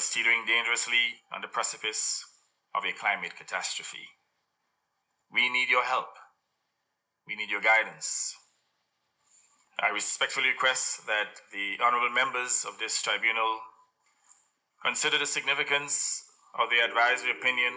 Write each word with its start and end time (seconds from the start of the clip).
is 0.00 0.08
teetering 0.08 0.46
dangerously 0.46 1.20
on 1.30 1.42
the 1.42 1.48
precipice 1.48 2.24
of 2.74 2.84
a 2.84 2.98
climate 2.98 3.36
catastrophe. 3.36 4.08
We 5.30 5.50
need 5.50 5.68
your 5.68 5.84
help. 5.84 6.16
We 7.26 7.36
need 7.36 7.50
your 7.50 7.60
guidance. 7.60 8.34
I 9.78 9.90
respectfully 9.90 10.48
request 10.48 11.06
that 11.06 11.44
the 11.52 11.84
honorable 11.84 12.08
members 12.14 12.64
of 12.66 12.78
this 12.78 13.02
tribunal 13.02 13.58
consider 14.82 15.18
the 15.18 15.26
significance 15.26 16.24
of 16.58 16.70
the 16.70 16.80
advisory 16.82 17.32
opinion 17.32 17.74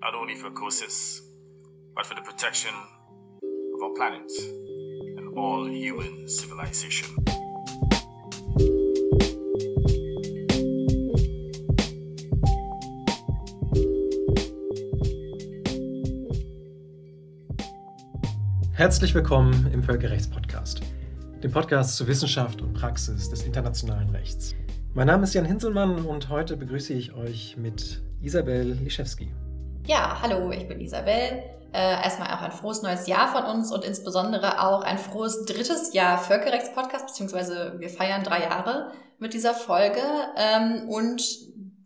not 0.00 0.14
only 0.14 0.36
for 0.36 0.50
COSIS, 0.50 1.20
but 1.94 2.06
for 2.06 2.14
the 2.14 2.22
protection 2.22 2.72
of 3.74 3.82
our 3.82 3.94
planet 3.94 4.32
and 5.18 5.36
all 5.36 5.68
human 5.68 6.26
civilization. 6.26 7.33
Herzlich 18.84 19.14
willkommen 19.14 19.70
im 19.72 19.82
Völkerrechtspodcast, 19.82 20.82
dem 21.42 21.50
Podcast 21.50 21.96
zur 21.96 22.06
Wissenschaft 22.06 22.60
und 22.60 22.74
Praxis 22.74 23.30
des 23.30 23.42
internationalen 23.44 24.10
Rechts. 24.10 24.54
Mein 24.92 25.06
Name 25.06 25.24
ist 25.24 25.32
Jan 25.32 25.46
Hinselmann 25.46 26.04
und 26.04 26.28
heute 26.28 26.58
begrüße 26.58 26.92
ich 26.92 27.14
euch 27.14 27.56
mit 27.56 28.02
Isabel 28.20 28.72
Liszewski. 28.72 29.32
Ja, 29.86 30.20
hallo, 30.20 30.50
ich 30.50 30.68
bin 30.68 30.82
Isabel. 30.82 31.44
Äh, 31.72 32.04
erstmal 32.04 32.28
auch 32.34 32.42
ein 32.42 32.52
frohes 32.52 32.82
neues 32.82 33.06
Jahr 33.06 33.32
von 33.32 33.44
uns 33.56 33.72
und 33.72 33.86
insbesondere 33.86 34.62
auch 34.62 34.82
ein 34.82 34.98
frohes 34.98 35.46
drittes 35.46 35.94
Jahr 35.94 36.18
Völkerrechtspodcast, 36.18 37.06
beziehungsweise 37.06 37.76
wir 37.78 37.88
feiern 37.88 38.22
drei 38.22 38.42
Jahre 38.42 38.92
mit 39.18 39.32
dieser 39.32 39.54
Folge. 39.54 40.02
Ähm, 40.36 40.90
und 40.90 41.22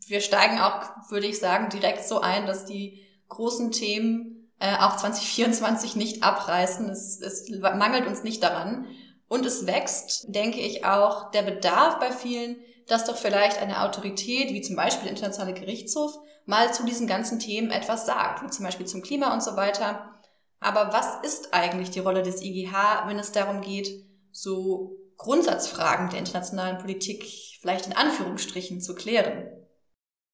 wir 0.09 0.21
steigen 0.21 0.59
auch, 0.59 0.83
würde 1.11 1.29
ich 1.29 1.39
sagen, 1.39 1.69
direkt 1.69 2.09
so 2.09 2.21
ein, 2.21 2.47
dass 2.47 2.65
die 2.65 3.05
großen 3.29 3.71
Themen 3.71 4.38
äh, 4.61 4.77
auch 4.77 4.97
2024 4.97 5.97
nicht 5.97 6.23
abreißen. 6.23 6.89
Es, 6.89 7.21
es 7.21 7.49
mangelt 7.51 8.07
uns 8.07 8.23
nicht 8.23 8.43
daran. 8.43 8.87
Und 9.29 9.45
es 9.45 9.67
wächst, 9.67 10.35
denke 10.35 10.61
ich, 10.61 10.85
auch 10.85 11.31
der 11.31 11.43
Bedarf 11.43 11.99
bei 11.99 12.11
vielen, 12.11 12.57
dass 12.87 13.05
doch 13.05 13.17
vielleicht 13.17 13.61
eine 13.61 13.83
Autorität, 13.83 14.53
wie 14.53 14.63
zum 14.63 14.75
Beispiel 14.75 15.05
der 15.05 15.13
Internationale 15.13 15.53
Gerichtshof, 15.53 16.19
mal 16.47 16.73
zu 16.73 16.85
diesen 16.87 17.07
ganzen 17.07 17.39
Themen 17.39 17.71
etwas 17.71 18.07
sagt, 18.07 18.43
wie 18.43 18.51
zum 18.51 18.65
Beispiel 18.65 18.87
zum 18.87 19.03
Klima 19.03 19.33
und 19.35 19.43
so 19.43 19.55
weiter. 19.55 20.15
Aber 20.61 20.93
was 20.93 21.23
ist 21.23 21.53
eigentlich 21.53 21.91
die 21.91 22.01
Rolle 22.01 22.23
des 22.23 22.43
IGH, 22.43 23.05
wenn 23.07 23.19
es 23.19 23.33
darum 23.33 23.61
geht, 23.61 23.89
so 24.33 24.97
Grundsatzfragen 25.19 26.09
der 26.09 26.21
internationalen 26.21 26.79
Politik 26.79 27.25
vielleicht 27.61 27.87
in 27.87 27.93
Anführungsstrichen 27.97 28.81
zu 28.81 28.95
klären? 28.95 29.49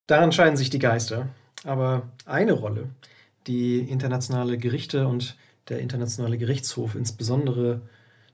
Daran 0.07 0.33
scheiden 0.33 0.57
sich 0.57 0.71
die 0.71 0.79
Geister. 0.79 1.29
Aber 1.65 2.13
eine 2.27 2.53
Rolle, 2.53 2.91
die 3.47 3.79
internationale 3.79 4.59
Gerichte 4.59 5.07
und 5.07 5.37
der 5.69 5.81
internationale 5.81 6.39
Gerichtshof 6.39 6.95
insbesondere 6.95 7.83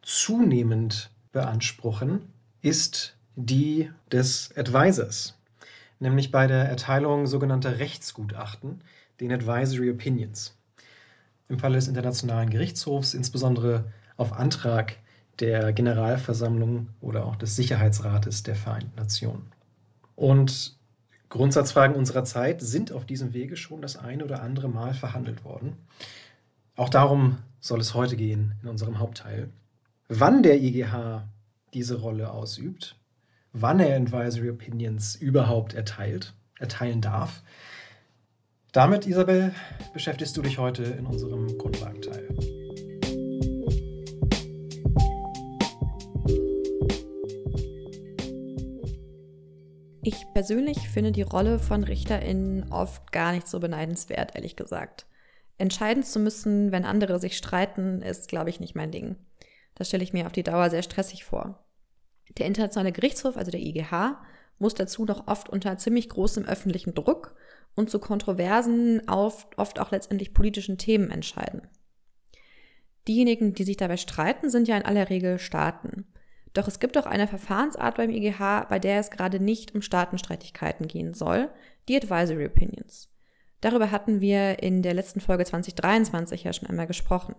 zunehmend 0.03 1.11
beanspruchen, 1.33 2.23
ist 2.63 3.17
die 3.37 3.91
des 4.11 4.51
Advisors, 4.57 5.39
nämlich 5.99 6.31
bei 6.31 6.47
der 6.47 6.69
Erteilung 6.69 7.27
sogenannter 7.27 7.79
Rechtsgutachten, 7.79 8.83
den 9.21 9.33
Advisory 9.33 9.91
Opinions. 9.91 10.57
Im 11.49 11.59
Falle 11.59 11.77
des 11.77 11.89
Internationalen 11.89 12.51
Gerichtshofs 12.51 13.15
insbesondere 13.15 13.93
auf 14.17 14.33
Antrag 14.33 14.97
der 15.41 15.73
Generalversammlung 15.73 16.89
oder 17.01 17.25
auch 17.25 17.37
des 17.37 17.57
Sicherheitsrates 17.57 18.43
der 18.43 18.55
Vereinten 18.55 18.97
Nationen. 18.97 19.51
Und 20.15 20.77
Grundsatzfragen 21.31 21.97
unserer 21.97 22.25
Zeit 22.25 22.61
sind 22.61 22.93
auf 22.93 23.07
diesem 23.07 23.33
Wege 23.33 23.57
schon 23.57 23.81
das 23.81 23.97
eine 23.97 24.25
oder 24.25 24.43
andere 24.43 24.69
Mal 24.69 24.95
verhandelt 24.95 25.45
worden. 25.45 25.77
Auch 26.77 26.89
darum 26.89 27.39
soll 27.61 27.81
es 27.81 27.95
heute 27.95 28.17
gehen 28.17 28.55
in 28.63 28.69
unserem 28.69 28.99
Hauptteil. 28.99 29.49
Wann 30.09 30.43
der 30.43 30.61
IGH 30.61 31.23
diese 31.73 32.01
Rolle 32.01 32.33
ausübt, 32.33 32.97
wann 33.53 33.79
er 33.79 33.97
Advisory 33.97 34.51
Opinions 34.51 35.15
überhaupt 35.15 35.73
erteilt, 35.73 36.35
erteilen 36.59 37.01
darf, 37.01 37.43
damit, 38.73 39.07
Isabel, 39.07 39.53
beschäftigst 39.93 40.37
du 40.37 40.43
dich 40.43 40.59
heute 40.59 40.83
in 40.85 41.07
unserem 41.07 41.59
Grundlagenteil. 41.59 42.29
Ich 50.31 50.35
persönlich 50.35 50.89
finde 50.89 51.11
die 51.11 51.23
Rolle 51.23 51.59
von 51.59 51.83
RichterInnen 51.83 52.73
oft 52.73 53.11
gar 53.11 53.33
nicht 53.33 53.49
so 53.49 53.59
beneidenswert, 53.59 54.37
ehrlich 54.37 54.55
gesagt. 54.55 55.07
Entscheiden 55.59 56.05
zu 56.05 56.21
müssen, 56.21 56.71
wenn 56.71 56.85
andere 56.85 57.19
sich 57.19 57.37
streiten, 57.37 58.01
ist, 58.01 58.29
glaube 58.29 58.49
ich, 58.49 58.61
nicht 58.61 58.77
mein 58.77 58.93
Ding. 58.93 59.17
Das 59.75 59.89
stelle 59.89 60.05
ich 60.05 60.13
mir 60.13 60.27
auf 60.27 60.33
die 60.33 60.45
Dauer 60.45 60.71
sehr 60.71 60.85
stressig 60.85 61.25
vor. 61.25 61.67
Der 62.39 62.47
Internationale 62.47 62.93
Gerichtshof, 62.93 63.37
also 63.37 63.51
der 63.51 63.61
IGH, 63.61 64.23
muss 64.61 64.75
dazu 64.75 65.05
noch 65.05 65.27
oft 65.27 65.49
unter 65.49 65.77
ziemlich 65.79 66.09
großem 66.09 66.45
öffentlichen 66.45 66.95
Druck 66.95 67.35
und 67.75 67.91
zu 67.91 67.99
kontroversen, 67.99 69.03
oft 69.09 69.81
auch 69.81 69.91
letztendlich 69.91 70.33
politischen 70.33 70.79
Themen 70.79 71.11
entscheiden. 71.11 71.63
Diejenigen, 73.09 73.53
die 73.53 73.65
sich 73.65 73.79
dabei 73.79 73.97
streiten, 73.97 74.49
sind 74.49 74.69
ja 74.69 74.77
in 74.77 74.85
aller 74.85 75.11
Regel 75.11 75.41
Staaten. 75.41 76.07
Doch 76.53 76.67
es 76.67 76.81
gibt 76.81 76.99
auch 76.99 77.07
eine 77.07 77.29
Verfahrensart 77.29 77.97
beim 77.97 78.11
IGH, 78.11 78.67
bei 78.69 78.79
der 78.79 78.99
es 78.99 79.11
gerade 79.11 79.39
nicht 79.41 79.75
um 79.75 79.83
Staatenstreitigkeiten 79.83 80.89
gehen 80.89 81.15
soll, 81.15 81.49
die 81.89 81.97
Advisory 81.97 82.47
Opinions. 82.47 83.09
Darüber 83.61 83.91
hatten 83.91 84.21
wir 84.21 84.63
in 84.63 84.83
der 84.83 84.95
letzten 84.95 85.21
Folge 85.21 85.45
2023 85.45 86.45
ja 86.45 86.53
schon 86.53 86.69
einmal 86.69 86.87
gesprochen. 86.87 87.37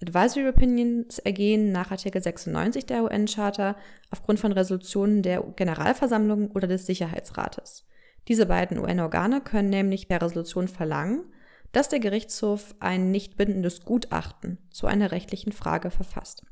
Advisory 0.00 0.48
Opinions 0.48 1.18
ergehen 1.18 1.72
nach 1.72 1.90
Artikel 1.90 2.22
96 2.22 2.86
der 2.86 3.02
UN-Charta 3.02 3.76
aufgrund 4.10 4.38
von 4.38 4.52
Resolutionen 4.52 5.22
der 5.22 5.42
Generalversammlung 5.56 6.52
oder 6.52 6.68
des 6.68 6.86
Sicherheitsrates. 6.86 7.84
Diese 8.28 8.46
beiden 8.46 8.78
UN-Organe 8.78 9.40
können 9.40 9.70
nämlich 9.70 10.06
per 10.06 10.22
Resolution 10.22 10.68
verlangen, 10.68 11.24
dass 11.72 11.88
der 11.88 11.98
Gerichtshof 11.98 12.74
ein 12.78 13.10
nicht 13.10 13.36
bindendes 13.36 13.84
Gutachten 13.84 14.58
zu 14.70 14.86
einer 14.86 15.10
rechtlichen 15.10 15.52
Frage 15.52 15.90
verfasst. 15.90 16.44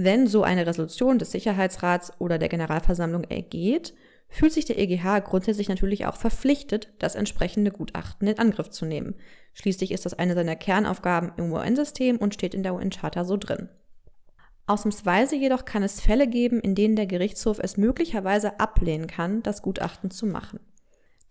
Wenn 0.00 0.28
so 0.28 0.44
eine 0.44 0.64
Resolution 0.64 1.18
des 1.18 1.32
Sicherheitsrats 1.32 2.12
oder 2.20 2.38
der 2.38 2.48
Generalversammlung 2.48 3.24
ergeht, 3.24 3.94
fühlt 4.28 4.52
sich 4.52 4.64
der 4.64 4.78
EGH 4.78 5.24
grundsätzlich 5.24 5.68
natürlich 5.68 6.06
auch 6.06 6.14
verpflichtet, 6.14 6.92
das 7.00 7.16
entsprechende 7.16 7.72
Gutachten 7.72 8.28
in 8.28 8.38
Angriff 8.38 8.70
zu 8.70 8.86
nehmen. 8.86 9.16
Schließlich 9.54 9.90
ist 9.90 10.06
das 10.06 10.14
eine 10.14 10.34
seiner 10.36 10.54
Kernaufgaben 10.54 11.32
im 11.36 11.52
UN-System 11.52 12.18
und 12.18 12.32
steht 12.32 12.54
in 12.54 12.62
der 12.62 12.76
UN-Charta 12.76 13.24
so 13.24 13.36
drin. 13.36 13.70
Ausnahmsweise 14.68 15.34
jedoch 15.34 15.64
kann 15.64 15.82
es 15.82 16.00
Fälle 16.00 16.28
geben, 16.28 16.60
in 16.60 16.76
denen 16.76 16.94
der 16.94 17.06
Gerichtshof 17.06 17.58
es 17.58 17.76
möglicherweise 17.76 18.60
ablehnen 18.60 19.08
kann, 19.08 19.42
das 19.42 19.62
Gutachten 19.62 20.12
zu 20.12 20.26
machen. 20.26 20.60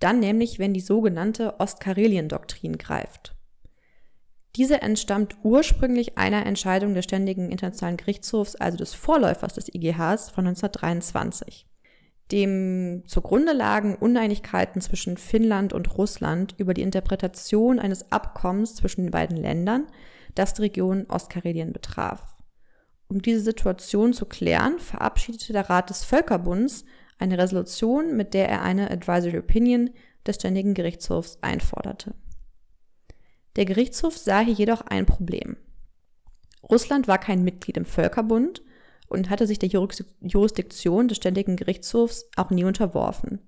Dann 0.02 0.20
nämlich, 0.20 0.60
wenn 0.60 0.74
die 0.74 0.82
sogenannte 0.82 1.58
Ostkarelien-Doktrin 1.62 2.78
greift. 2.78 3.37
Diese 4.58 4.82
entstammt 4.82 5.38
ursprünglich 5.44 6.18
einer 6.18 6.48
Entscheidung 6.48 6.96
des 6.96 7.06
Ständigen 7.06 7.52
Internationalen 7.52 7.96
Gerichtshofs, 7.96 8.56
also 8.56 8.76
des 8.76 8.96
Vorläufers 8.96 9.54
des 9.54 9.68
IGHs 9.72 10.32
von 10.32 10.48
1923. 10.48 11.68
Dem 12.32 13.04
zugrunde 13.06 13.54
lagen 13.54 13.96
Uneinigkeiten 13.96 14.82
zwischen 14.82 15.18
Finnland 15.18 15.74
und 15.74 15.96
Russland 15.96 16.56
über 16.58 16.74
die 16.74 16.82
Interpretation 16.82 17.78
eines 17.78 18.12
Abkommens 18.12 18.76
zwischen 18.76 19.04
den 19.04 19.12
beiden 19.12 19.38
Ländern, 19.38 19.86
das 20.34 20.56
die 20.56 20.64
Region 20.64 21.06
Ostkarelien 21.08 21.72
betraf. 21.72 22.36
Um 23.10 23.22
diese 23.22 23.42
Situation 23.42 24.12
zu 24.12 24.26
klären, 24.26 24.80
verabschiedete 24.80 25.54
der 25.54 25.70
Rat 25.70 25.92
des 25.92 26.04
Völkerbunds 26.04 26.84
eine 27.20 27.38
Resolution, 27.38 28.18
mit 28.18 28.34
der 28.34 28.50
er 28.50 28.64
eine 28.64 28.90
Advisory 28.90 29.38
Opinion 29.38 29.92
des 30.26 30.38
Ständigen 30.38 30.74
Gerichtshofs 30.74 31.38
einforderte. 31.42 32.16
Der 33.58 33.66
Gerichtshof 33.66 34.18
sah 34.18 34.40
hier 34.40 34.54
jedoch 34.54 34.82
ein 34.82 35.06
Problem. 35.06 35.58
Russland 36.64 37.08
war 37.08 37.18
kein 37.18 37.44
Mitglied 37.44 37.76
im 37.76 37.86
Völkerbund 37.86 38.62
und 39.10 39.30
hatte 39.30 39.48
sich 39.48 39.58
der 39.58 39.70
Jurisdiktion 39.70 41.08
des 41.08 41.18
Ständigen 41.18 41.56
Gerichtshofs 41.56 42.30
auch 42.36 42.52
nie 42.52 42.64
unterworfen. 42.64 43.42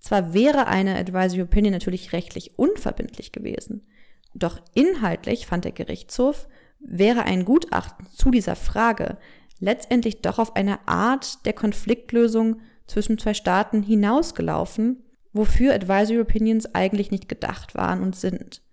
Zwar 0.00 0.34
wäre 0.34 0.66
eine 0.66 0.96
Advisory 0.96 1.42
Opinion 1.42 1.72
natürlich 1.72 2.12
rechtlich 2.12 2.58
unverbindlich 2.58 3.32
gewesen, 3.32 3.86
doch 4.34 4.60
inhaltlich 4.74 5.46
fand 5.46 5.64
der 5.64 5.72
Gerichtshof, 5.72 6.48
wäre 6.80 7.22
ein 7.22 7.44
Gutachten 7.44 8.06
zu 8.06 8.30
dieser 8.30 8.56
Frage 8.56 9.18
letztendlich 9.60 10.20
doch 10.20 10.38
auf 10.38 10.56
eine 10.56 10.86
Art 10.88 11.46
der 11.46 11.52
Konfliktlösung 11.52 12.60
zwischen 12.86 13.18
zwei 13.18 13.34
Staaten 13.34 13.82
hinausgelaufen, 13.82 15.04
wofür 15.32 15.74
Advisory 15.74 16.20
Opinions 16.20 16.74
eigentlich 16.74 17.10
nicht 17.10 17.28
gedacht 17.28 17.74
waren 17.74 18.02
und 18.02 18.16
sind 18.16 18.63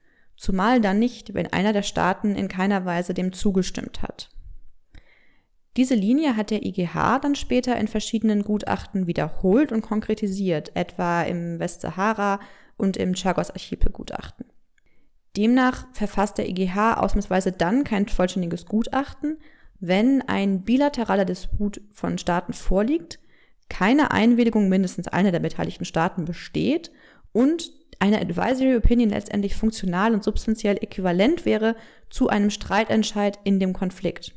zumal 0.41 0.81
dann 0.81 0.97
nicht, 0.97 1.35
wenn 1.35 1.53
einer 1.53 1.71
der 1.71 1.83
Staaten 1.83 2.35
in 2.35 2.47
keiner 2.47 2.83
Weise 2.83 3.13
dem 3.13 3.31
zugestimmt 3.31 4.01
hat. 4.01 4.29
Diese 5.77 5.93
Linie 5.93 6.35
hat 6.35 6.49
der 6.49 6.65
IGH 6.65 7.19
dann 7.19 7.35
später 7.35 7.77
in 7.77 7.87
verschiedenen 7.87 8.41
Gutachten 8.41 9.05
wiederholt 9.05 9.71
und 9.71 9.81
konkretisiert, 9.81 10.75
etwa 10.75 11.21
im 11.21 11.59
Westsahara 11.59 12.39
und 12.75 12.97
im 12.97 13.13
Chagos-Archipel-Gutachten. 13.13 14.45
Demnach 15.37 15.85
verfasst 15.93 16.39
der 16.39 16.49
IGH 16.49 16.95
ausnahmsweise 16.95 17.51
dann 17.51 17.83
kein 17.83 18.07
vollständiges 18.07 18.65
Gutachten, 18.65 19.37
wenn 19.79 20.23
ein 20.23 20.63
bilateraler 20.63 21.23
Disput 21.23 21.81
von 21.91 22.17
Staaten 22.17 22.53
vorliegt, 22.53 23.19
keine 23.69 24.11
Einwilligung 24.11 24.69
mindestens 24.69 25.07
einer 25.07 25.31
der 25.31 25.39
beteiligten 25.39 25.85
Staaten 25.85 26.25
besteht 26.25 26.91
und 27.31 27.71
eine 28.01 28.19
Advisory 28.19 28.75
Opinion 28.75 29.09
letztendlich 29.09 29.55
funktional 29.55 30.13
und 30.13 30.23
substanziell 30.23 30.77
äquivalent 30.81 31.45
wäre 31.45 31.75
zu 32.09 32.29
einem 32.29 32.49
Streitentscheid 32.49 33.37
in 33.43 33.59
dem 33.59 33.73
Konflikt. 33.73 34.33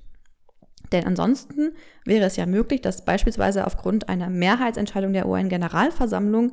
Denn 0.93 1.07
ansonsten 1.07 1.73
wäre 2.05 2.27
es 2.27 2.37
ja 2.37 2.45
möglich, 2.45 2.83
dass 2.83 3.07
beispielsweise 3.07 3.67
aufgrund 3.67 4.11
einer 4.11 4.29
Mehrheitsentscheidung 4.29 5.15
der 5.15 5.27
UN-Generalversammlung 5.27 6.53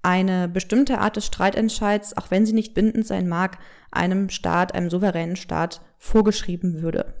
eine 0.00 0.48
bestimmte 0.48 0.98
Art 0.98 1.16
des 1.16 1.26
Streitentscheids, 1.26 2.16
auch 2.16 2.30
wenn 2.30 2.46
sie 2.46 2.54
nicht 2.54 2.72
bindend 2.72 3.06
sein 3.06 3.28
mag, 3.28 3.58
einem 3.90 4.30
Staat, 4.30 4.74
einem 4.74 4.88
souveränen 4.88 5.36
Staat 5.36 5.82
vorgeschrieben 5.98 6.80
würde. 6.80 7.14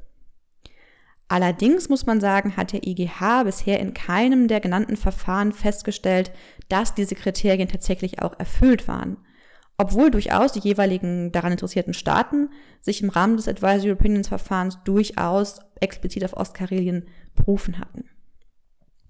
Allerdings 1.28 1.88
muss 1.88 2.06
man 2.06 2.20
sagen, 2.20 2.56
hat 2.56 2.72
der 2.72 2.86
IGH 2.86 3.42
bisher 3.44 3.80
in 3.80 3.92
keinem 3.92 4.48
der 4.48 4.60
genannten 4.60 4.96
Verfahren 4.96 5.52
festgestellt, 5.52 6.30
dass 6.68 6.94
diese 6.94 7.16
Kriterien 7.16 7.68
tatsächlich 7.68 8.22
auch 8.22 8.38
erfüllt 8.38 8.88
waren. 8.88 9.18
Obwohl 9.78 10.10
durchaus 10.10 10.52
die 10.52 10.60
jeweiligen 10.60 11.32
daran 11.32 11.52
interessierten 11.52 11.92
Staaten 11.92 12.48
sich 12.80 13.02
im 13.02 13.10
Rahmen 13.10 13.36
des 13.36 13.48
Advisory 13.48 13.92
Opinions 13.92 14.28
Verfahrens 14.28 14.78
durchaus 14.84 15.60
explizit 15.80 16.24
auf 16.24 16.36
Ostkarelien 16.36 17.06
berufen 17.34 17.78
hatten. 17.78 18.04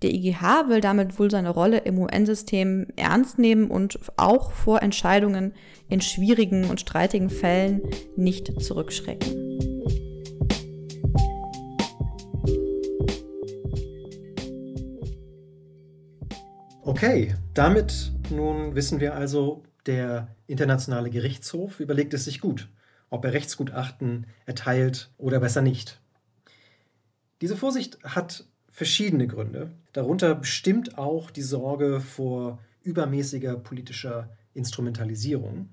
Der 0.03 0.11
IGH 0.13 0.69
will 0.69 0.81
damit 0.81 1.19
wohl 1.19 1.31
seine 1.31 1.51
Rolle 1.51 1.79
im 1.79 1.99
UN-System 1.99 2.89
ernst 2.97 3.39
nehmen 3.39 3.71
und 3.71 3.99
auch 4.17 4.51
vor 4.51 4.83
Entscheidungen 4.83 5.55
in 5.89 6.01
schwierigen 6.01 6.65
und 6.65 6.81
streitigen 6.81 7.31
Fällen 7.31 7.81
nicht 8.17 8.61
zurückschrecken. 8.61 9.47
Okay, 16.83 17.35
damit 17.55 18.13
nun 18.31 18.75
wissen 18.75 19.01
wir 19.01 19.15
also, 19.15 19.63
der 19.87 20.35
Internationale 20.47 21.11
Gerichtshof 21.11 21.81
überlegt 21.81 22.15
es 22.15 22.25
sich 22.25 22.41
gut, 22.41 22.69
ob 23.11 23.25
er 23.25 23.33
Rechtsgutachten 23.33 24.27
erteilt 24.45 25.11
oder 25.19 25.41
besser 25.41 25.63
nicht. 25.63 26.01
Diese 27.41 27.57
Vorsicht 27.57 27.99
hat 28.03 28.47
verschiedene 28.71 29.27
Gründe. 29.27 29.71
Darunter 29.93 30.35
bestimmt 30.35 30.99
auch 30.99 31.31
die 31.31 31.43
Sorge 31.43 32.01
vor 32.01 32.59
übermäßiger 32.83 33.57
politischer 33.57 34.31
Instrumentalisierung. 34.55 35.69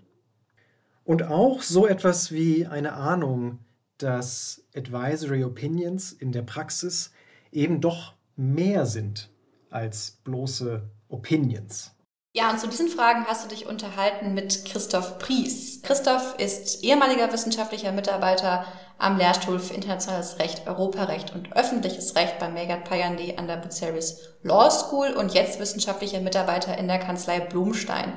Und 1.03 1.23
auch 1.23 1.61
so 1.61 1.87
etwas 1.87 2.31
wie 2.31 2.65
eine 2.65 2.93
Ahnung, 2.93 3.59
dass 3.97 4.65
Advisory 4.75 5.43
Opinions 5.43 6.11
in 6.11 6.31
der 6.31 6.41
Praxis 6.41 7.11
eben 7.51 7.81
doch 7.81 8.13
mehr 8.35 8.85
sind 8.85 9.29
als 9.69 10.19
bloße 10.23 10.83
Opinions. 11.09 11.93
Ja, 12.35 12.49
und 12.49 12.59
zu 12.59 12.67
diesen 12.67 12.87
Fragen 12.87 13.25
hast 13.27 13.45
du 13.45 13.49
dich 13.53 13.67
unterhalten 13.67 14.33
mit 14.33 14.65
Christoph 14.65 15.19
Pries. 15.19 15.83
Christoph 15.83 16.33
ist 16.39 16.83
ehemaliger 16.83 17.31
wissenschaftlicher 17.31 17.91
Mitarbeiter 17.91 18.65
am 18.97 19.17
Lehrstuhl 19.17 19.59
für 19.59 19.75
internationales 19.75 20.39
Recht, 20.39 20.67
Europarecht 20.67 21.35
und 21.35 21.55
öffentliches 21.55 22.15
Recht 22.15 22.39
beim 22.39 22.55
Megat 22.55 22.85
Payande 22.85 23.37
an 23.37 23.45
der 23.45 23.57
Buceris 23.57 24.29
Law 24.41 24.71
School 24.71 25.11
und 25.11 25.35
jetzt 25.35 25.59
wissenschaftlicher 25.59 26.21
Mitarbeiter 26.21 26.75
in 26.75 26.87
der 26.87 26.97
Kanzlei 26.97 27.39
Blumstein. 27.39 28.13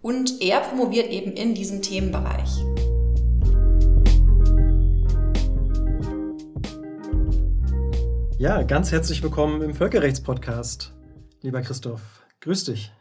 Und 0.00 0.40
er 0.40 0.60
promoviert 0.60 1.10
eben 1.10 1.32
in 1.32 1.54
diesem 1.54 1.82
Themenbereich. 1.82 2.64
Ja, 8.38 8.62
ganz 8.62 8.92
herzlich 8.92 9.22
willkommen 9.22 9.60
im 9.60 9.74
Völkerrechtspodcast, 9.74 10.94
lieber 11.42 11.60
Christoph. 11.60 12.24
Grüß 12.40 12.64
dich. 12.64 12.92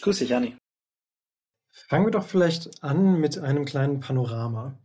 Grüß 0.00 0.18
dich, 0.18 0.30
Janni. 0.30 0.56
Fangen 1.68 2.06
wir 2.06 2.10
doch 2.10 2.26
vielleicht 2.26 2.82
an 2.82 3.20
mit 3.20 3.38
einem 3.38 3.64
kleinen 3.64 4.00
Panorama. 4.00 4.78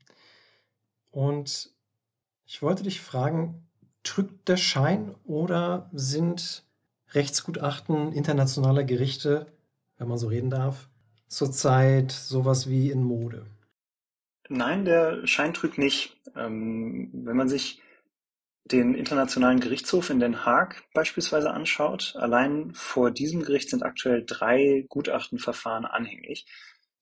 Und 1.12 1.72
ich 2.46 2.62
wollte 2.62 2.84
dich 2.84 3.02
fragen, 3.02 3.68
trügt 4.04 4.48
der 4.48 4.58
Schein 4.58 5.16
oder 5.24 5.90
sind 5.94 6.64
Rechtsgutachten 7.14 8.12
internationaler 8.12 8.84
Gerichte, 8.84 9.48
wenn 9.98 10.08
man 10.08 10.18
so 10.18 10.28
reden 10.28 10.50
darf, 10.50 10.90
zurzeit 11.28 12.12
sowas 12.12 12.70
wie 12.70 12.92
in 12.92 13.04
Mode? 13.04 13.46
Nein, 14.50 14.86
der 14.86 15.26
Schein 15.26 15.54
trügt 15.54 15.78
nicht. 15.78 16.18
Ähm, 16.36 17.10
wenn 17.14 17.38
man 17.38 17.50
sich 17.50 17.82
den 18.66 18.96
Internationalen 18.96 19.60
Gerichtshof 19.60 20.10
in 20.10 20.20
Den 20.20 20.46
Haag 20.46 20.84
beispielsweise 20.94 21.52
anschaut, 21.52 22.16
allein 22.18 22.74
vor 22.74 23.12
diesem 23.12 23.44
Gericht 23.44 23.70
sind 23.70 23.84
aktuell 23.84 24.24
drei 24.26 24.86
Gutachtenverfahren 24.90 25.86
anhängig. 25.86 26.48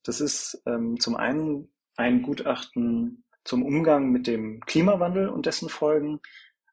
Das 0.02 0.20
ist 0.20 0.62
ähm, 0.66 1.00
zum 1.00 1.16
einen 1.16 1.72
ein 1.96 2.22
Gutachten 2.22 3.24
zum 3.44 3.62
Umgang 3.62 4.10
mit 4.10 4.26
dem 4.26 4.60
Klimawandel 4.60 5.28
und 5.28 5.46
dessen 5.46 5.68
Folgen, 5.68 6.20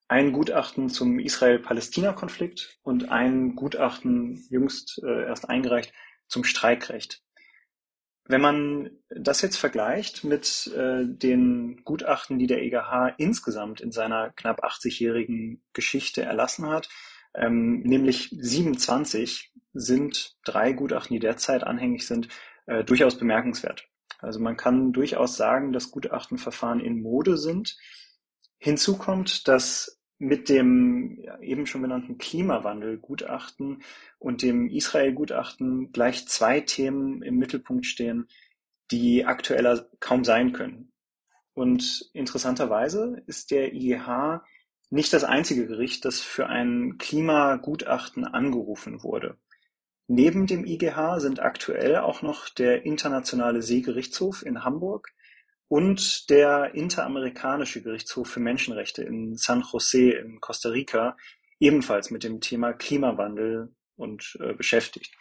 ein 0.07 0.33
Gutachten 0.33 0.89
zum 0.89 1.19
Israel-Palästina-Konflikt 1.19 2.77
und 2.83 3.09
ein 3.09 3.55
Gutachten 3.55 4.45
jüngst 4.49 5.01
äh, 5.05 5.25
erst 5.25 5.49
eingereicht 5.49 5.93
zum 6.27 6.43
Streikrecht. 6.43 7.21
Wenn 8.25 8.41
man 8.41 8.91
das 9.09 9.41
jetzt 9.41 9.57
vergleicht 9.57 10.23
mit 10.23 10.71
äh, 10.75 11.05
den 11.05 11.81
Gutachten, 11.83 12.39
die 12.39 12.47
der 12.47 12.61
EGH 12.61 13.15
insgesamt 13.17 13.81
in 13.81 13.91
seiner 13.91 14.29
knapp 14.31 14.63
80-jährigen 14.63 15.63
Geschichte 15.73 16.21
erlassen 16.21 16.67
hat, 16.67 16.87
ähm, 17.33 17.81
nämlich 17.81 18.29
27 18.31 19.51
sind 19.73 20.35
drei 20.43 20.73
Gutachten, 20.73 21.13
die 21.13 21.19
derzeit 21.19 21.63
anhängig 21.63 22.05
sind, 22.05 22.27
äh, 22.67 22.83
durchaus 22.83 23.17
bemerkenswert. 23.17 23.87
Also 24.19 24.39
man 24.39 24.57
kann 24.57 24.93
durchaus 24.93 25.35
sagen, 25.35 25.73
dass 25.73 25.91
Gutachtenverfahren 25.91 26.79
in 26.79 27.01
Mode 27.01 27.37
sind. 27.37 27.77
Hinzu 28.57 28.97
kommt, 28.97 29.47
dass 29.47 30.00
mit 30.21 30.49
dem 30.49 31.17
eben 31.41 31.65
schon 31.65 31.81
genannten 31.81 32.19
Klimawandel-Gutachten 32.19 33.81
und 34.19 34.43
dem 34.43 34.69
Israel-Gutachten 34.69 35.91
gleich 35.93 36.27
zwei 36.27 36.61
Themen 36.61 37.23
im 37.23 37.37
Mittelpunkt 37.37 37.87
stehen, 37.87 38.27
die 38.91 39.25
aktueller 39.25 39.89
kaum 39.99 40.23
sein 40.23 40.53
können. 40.53 40.91
Und 41.53 42.11
interessanterweise 42.13 43.23
ist 43.25 43.49
der 43.49 43.73
IGH 43.73 44.43
nicht 44.91 45.11
das 45.11 45.23
einzige 45.23 45.65
Gericht, 45.65 46.05
das 46.05 46.21
für 46.21 46.45
ein 46.45 46.99
Klimagutachten 46.99 48.23
angerufen 48.23 49.01
wurde. 49.01 49.37
Neben 50.05 50.45
dem 50.45 50.65
IGH 50.65 51.19
sind 51.19 51.39
aktuell 51.39 51.95
auch 51.95 52.21
noch 52.21 52.47
der 52.49 52.85
Internationale 52.85 53.63
Seegerichtshof 53.63 54.45
in 54.45 54.63
Hamburg, 54.63 55.13
und 55.71 56.29
der 56.29 56.75
Interamerikanische 56.75 57.81
Gerichtshof 57.81 58.27
für 58.27 58.41
Menschenrechte 58.41 59.03
in 59.03 59.37
San 59.37 59.63
Jose 59.71 60.11
in 60.11 60.41
Costa 60.41 60.67
Rica 60.67 61.15
ebenfalls 61.61 62.11
mit 62.11 62.25
dem 62.25 62.41
Thema 62.41 62.73
Klimawandel 62.73 63.73
und 63.95 64.37
äh, 64.41 64.53
beschäftigt. 64.53 65.15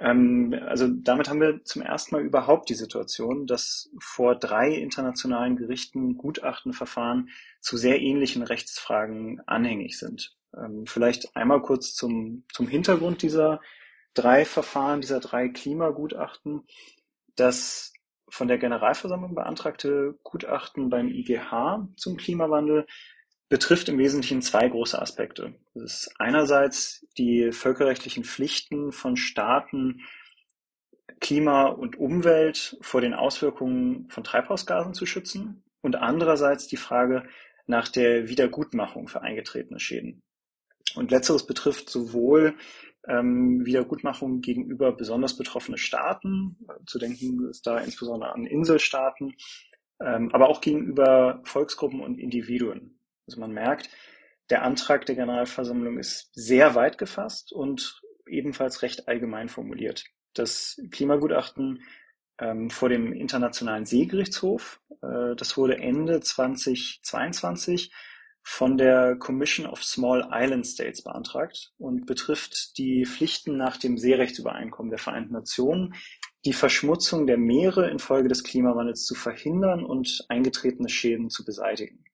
Ähm, 0.00 0.52
also 0.66 0.88
damit 0.88 1.28
haben 1.28 1.40
wir 1.40 1.62
zum 1.62 1.82
ersten 1.82 2.16
Mal 2.16 2.24
überhaupt 2.24 2.70
die 2.70 2.74
Situation, 2.74 3.46
dass 3.46 3.88
vor 4.00 4.34
drei 4.34 4.74
internationalen 4.74 5.54
Gerichten 5.54 6.16
Gutachtenverfahren 6.16 7.28
zu 7.60 7.76
sehr 7.76 8.00
ähnlichen 8.00 8.42
Rechtsfragen 8.42 9.42
anhängig 9.46 9.96
sind. 9.96 10.36
Ähm, 10.56 10.86
vielleicht 10.88 11.36
einmal 11.36 11.62
kurz 11.62 11.94
zum, 11.94 12.42
zum 12.52 12.66
Hintergrund 12.66 13.22
dieser 13.22 13.60
drei 14.14 14.44
Verfahren, 14.44 15.02
dieser 15.02 15.20
drei 15.20 15.48
Klimagutachten. 15.48 16.66
Das 17.36 17.87
von 18.30 18.48
der 18.48 18.58
Generalversammlung 18.58 19.34
beantragte 19.34 20.18
Gutachten 20.22 20.90
beim 20.90 21.08
IGH 21.08 21.88
zum 21.96 22.16
Klimawandel 22.16 22.86
betrifft 23.48 23.88
im 23.88 23.98
Wesentlichen 23.98 24.42
zwei 24.42 24.68
große 24.68 25.00
Aspekte. 25.00 25.54
Das 25.74 25.84
ist 25.84 26.14
einerseits 26.18 27.06
die 27.16 27.50
völkerrechtlichen 27.52 28.24
Pflichten 28.24 28.92
von 28.92 29.16
Staaten, 29.16 30.02
Klima 31.20 31.66
und 31.66 31.98
Umwelt 31.98 32.76
vor 32.80 33.00
den 33.00 33.14
Auswirkungen 33.14 34.08
von 34.10 34.22
Treibhausgasen 34.22 34.94
zu 34.94 35.06
schützen 35.06 35.64
und 35.80 35.96
andererseits 35.96 36.66
die 36.66 36.76
Frage 36.76 37.28
nach 37.66 37.88
der 37.88 38.28
Wiedergutmachung 38.28 39.08
für 39.08 39.22
eingetretene 39.22 39.80
Schäden. 39.80 40.22
Und 40.96 41.10
letzteres 41.10 41.46
betrifft 41.46 41.90
sowohl 41.90 42.54
ähm, 43.06 43.64
Wiedergutmachung 43.64 44.40
gegenüber 44.40 44.92
besonders 44.92 45.36
betroffene 45.36 45.78
Staaten. 45.78 46.56
Zu 46.86 46.98
denken 46.98 47.48
ist 47.48 47.66
da 47.66 47.78
insbesondere 47.78 48.32
an 48.32 48.46
Inselstaaten, 48.46 49.34
ähm, 50.00 50.30
aber 50.32 50.48
auch 50.48 50.60
gegenüber 50.60 51.40
Volksgruppen 51.44 52.00
und 52.00 52.18
Individuen. 52.18 52.98
Also 53.26 53.40
man 53.40 53.52
merkt, 53.52 53.90
der 54.50 54.62
Antrag 54.62 55.06
der 55.06 55.14
Generalversammlung 55.14 55.98
ist 55.98 56.30
sehr 56.34 56.74
weit 56.74 56.98
gefasst 56.98 57.52
und 57.52 58.00
ebenfalls 58.26 58.82
recht 58.82 59.08
allgemein 59.08 59.48
formuliert. 59.48 60.04
Das 60.34 60.80
Klimagutachten 60.90 61.82
ähm, 62.40 62.70
vor 62.70 62.88
dem 62.88 63.12
Internationalen 63.12 63.84
Seegerichtshof, 63.84 64.80
äh, 65.02 65.34
das 65.36 65.56
wurde 65.56 65.78
Ende 65.78 66.20
2022 66.20 67.92
von 68.42 68.76
der 68.78 69.16
Commission 69.16 69.66
of 69.66 69.84
Small 69.84 70.28
Island 70.32 70.66
States 70.66 71.02
beantragt 71.02 71.72
und 71.78 72.06
betrifft 72.06 72.78
die 72.78 73.04
Pflichten 73.04 73.56
nach 73.56 73.76
dem 73.76 73.98
Seerechtsübereinkommen 73.98 74.90
der 74.90 74.98
Vereinten 74.98 75.34
Nationen, 75.34 75.94
die 76.44 76.52
Verschmutzung 76.52 77.26
der 77.26 77.38
Meere 77.38 77.90
infolge 77.90 78.28
des 78.28 78.44
Klimawandels 78.44 79.04
zu 79.04 79.14
verhindern 79.14 79.84
und 79.84 80.24
eingetretene 80.28 80.88
Schäden 80.88 81.30
zu 81.30 81.44
beseitigen. 81.44 82.04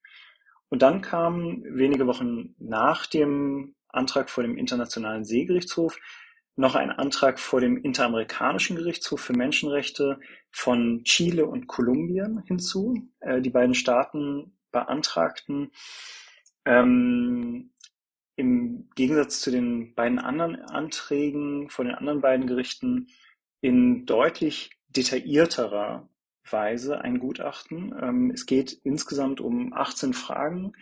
Und 0.69 0.83
dann 0.83 1.03
kam 1.03 1.63
wenige 1.67 2.07
Wochen 2.07 2.55
nach 2.59 3.07
dem 3.07 3.75
Antrag 3.89 4.29
vor 4.29 4.43
dem 4.43 4.57
Internationalen 4.57 5.25
Seegerichtshof 5.25 5.99
noch 6.57 6.75
ein 6.75 6.91
Antrag 6.91 7.41
vor 7.41 7.61
dem 7.61 7.77
Interamerikanischen 7.77 8.77
Gerichtshof 8.77 9.21
für 9.21 9.33
Menschenrechte 9.33 10.21
von 10.51 11.03
Chile 11.05 11.47
und 11.47 11.67
Kolumbien 11.67 12.43
hinzu. 12.47 13.09
Äh, 13.21 13.41
die 13.41 13.51
beiden 13.51 13.75
Staaten 13.75 14.57
beantragten 14.75 15.71
ähm, 16.67 17.71
im 18.37 18.91
Gegensatz 18.97 19.41
zu 19.41 19.51
den 19.51 19.95
beiden 19.95 20.19
anderen 20.19 20.57
Anträgen 20.57 21.71
von 21.71 21.87
den 21.87 21.95
anderen 21.95 22.21
beiden 22.21 22.47
Gerichten 22.47 23.07
in 23.61 24.05
deutlich 24.05 24.71
detaillierterer 24.89 26.09
Weise 26.51 27.01
ein 27.01 27.21
Gutachten. 27.21 27.95
Ähm, 28.03 28.31
es 28.35 28.47
geht 28.47 28.73
insgesamt 28.83 29.41
um 29.41 29.73
18 29.73 30.13
Fragen, 30.13 30.73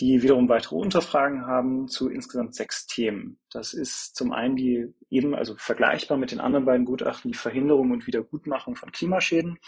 die 0.00 0.22
wiederum 0.22 0.48
weitere 0.48 0.76
Unterfragen 0.76 1.46
haben 1.46 1.86
zu 1.86 2.08
insgesamt 2.08 2.54
sechs 2.54 2.86
Themen. 2.86 3.38
Das 3.50 3.74
ist 3.74 4.16
zum 4.16 4.32
einen 4.32 4.56
die 4.56 4.92
eben, 5.10 5.34
also 5.34 5.54
vergleichbar 5.56 6.18
mit 6.18 6.32
den 6.32 6.40
anderen 6.40 6.64
beiden 6.64 6.86
Gutachten, 6.86 7.30
die 7.30 7.38
Verhinderung 7.38 7.92
und 7.92 8.06
Wiedergutmachung 8.06 8.74
von 8.74 8.90
Klimaschäden. 8.90 9.58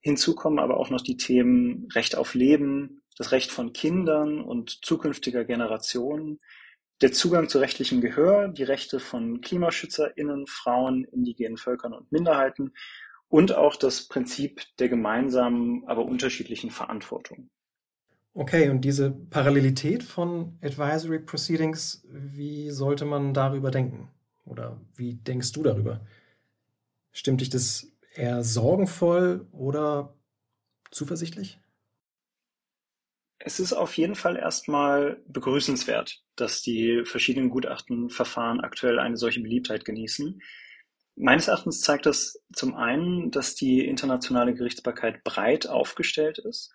Hinzu 0.00 0.34
kommen 0.34 0.58
aber 0.58 0.76
auch 0.76 0.90
noch 0.90 1.00
die 1.00 1.16
Themen 1.16 1.88
Recht 1.94 2.14
auf 2.14 2.34
Leben, 2.34 3.02
das 3.16 3.32
Recht 3.32 3.50
von 3.50 3.72
Kindern 3.72 4.40
und 4.40 4.84
zukünftiger 4.84 5.44
Generationen, 5.44 6.40
der 7.00 7.12
Zugang 7.12 7.48
zu 7.48 7.58
rechtlichem 7.58 8.00
Gehör, 8.00 8.48
die 8.48 8.62
Rechte 8.62 9.00
von 9.00 9.40
KlimaschützerInnen, 9.40 10.46
Frauen, 10.46 11.04
indigenen 11.04 11.56
Völkern 11.56 11.92
und 11.92 12.10
Minderheiten 12.12 12.72
und 13.28 13.52
auch 13.54 13.76
das 13.76 14.06
Prinzip 14.08 14.62
der 14.78 14.88
gemeinsamen, 14.88 15.84
aber 15.86 16.04
unterschiedlichen 16.04 16.70
Verantwortung. 16.70 17.50
Okay, 18.32 18.68
und 18.68 18.80
diese 18.80 19.10
Parallelität 19.10 20.02
von 20.02 20.58
Advisory 20.60 21.20
Proceedings, 21.20 22.04
wie 22.08 22.70
sollte 22.70 23.04
man 23.04 23.32
darüber 23.32 23.70
denken? 23.70 24.08
Oder 24.44 24.80
wie 24.96 25.14
denkst 25.14 25.52
du 25.52 25.62
darüber? 25.62 26.00
Stimmt 27.12 27.40
dich 27.40 27.50
das 27.50 27.92
eher 28.14 28.42
sorgenvoll 28.42 29.46
oder 29.52 30.14
zuversichtlich? 30.90 31.60
Es 33.46 33.60
ist 33.60 33.74
auf 33.74 33.98
jeden 33.98 34.14
Fall 34.14 34.36
erstmal 34.36 35.22
begrüßenswert, 35.28 36.22
dass 36.34 36.62
die 36.62 37.02
verschiedenen 37.04 37.50
Gutachtenverfahren 37.50 38.60
aktuell 38.60 38.98
eine 38.98 39.18
solche 39.18 39.42
Beliebtheit 39.42 39.84
genießen. 39.84 40.40
Meines 41.14 41.48
Erachtens 41.48 41.82
zeigt 41.82 42.06
das 42.06 42.42
zum 42.54 42.74
einen, 42.74 43.30
dass 43.30 43.54
die 43.54 43.84
internationale 43.84 44.54
Gerichtsbarkeit 44.54 45.22
breit 45.24 45.66
aufgestellt 45.66 46.38
ist. 46.38 46.72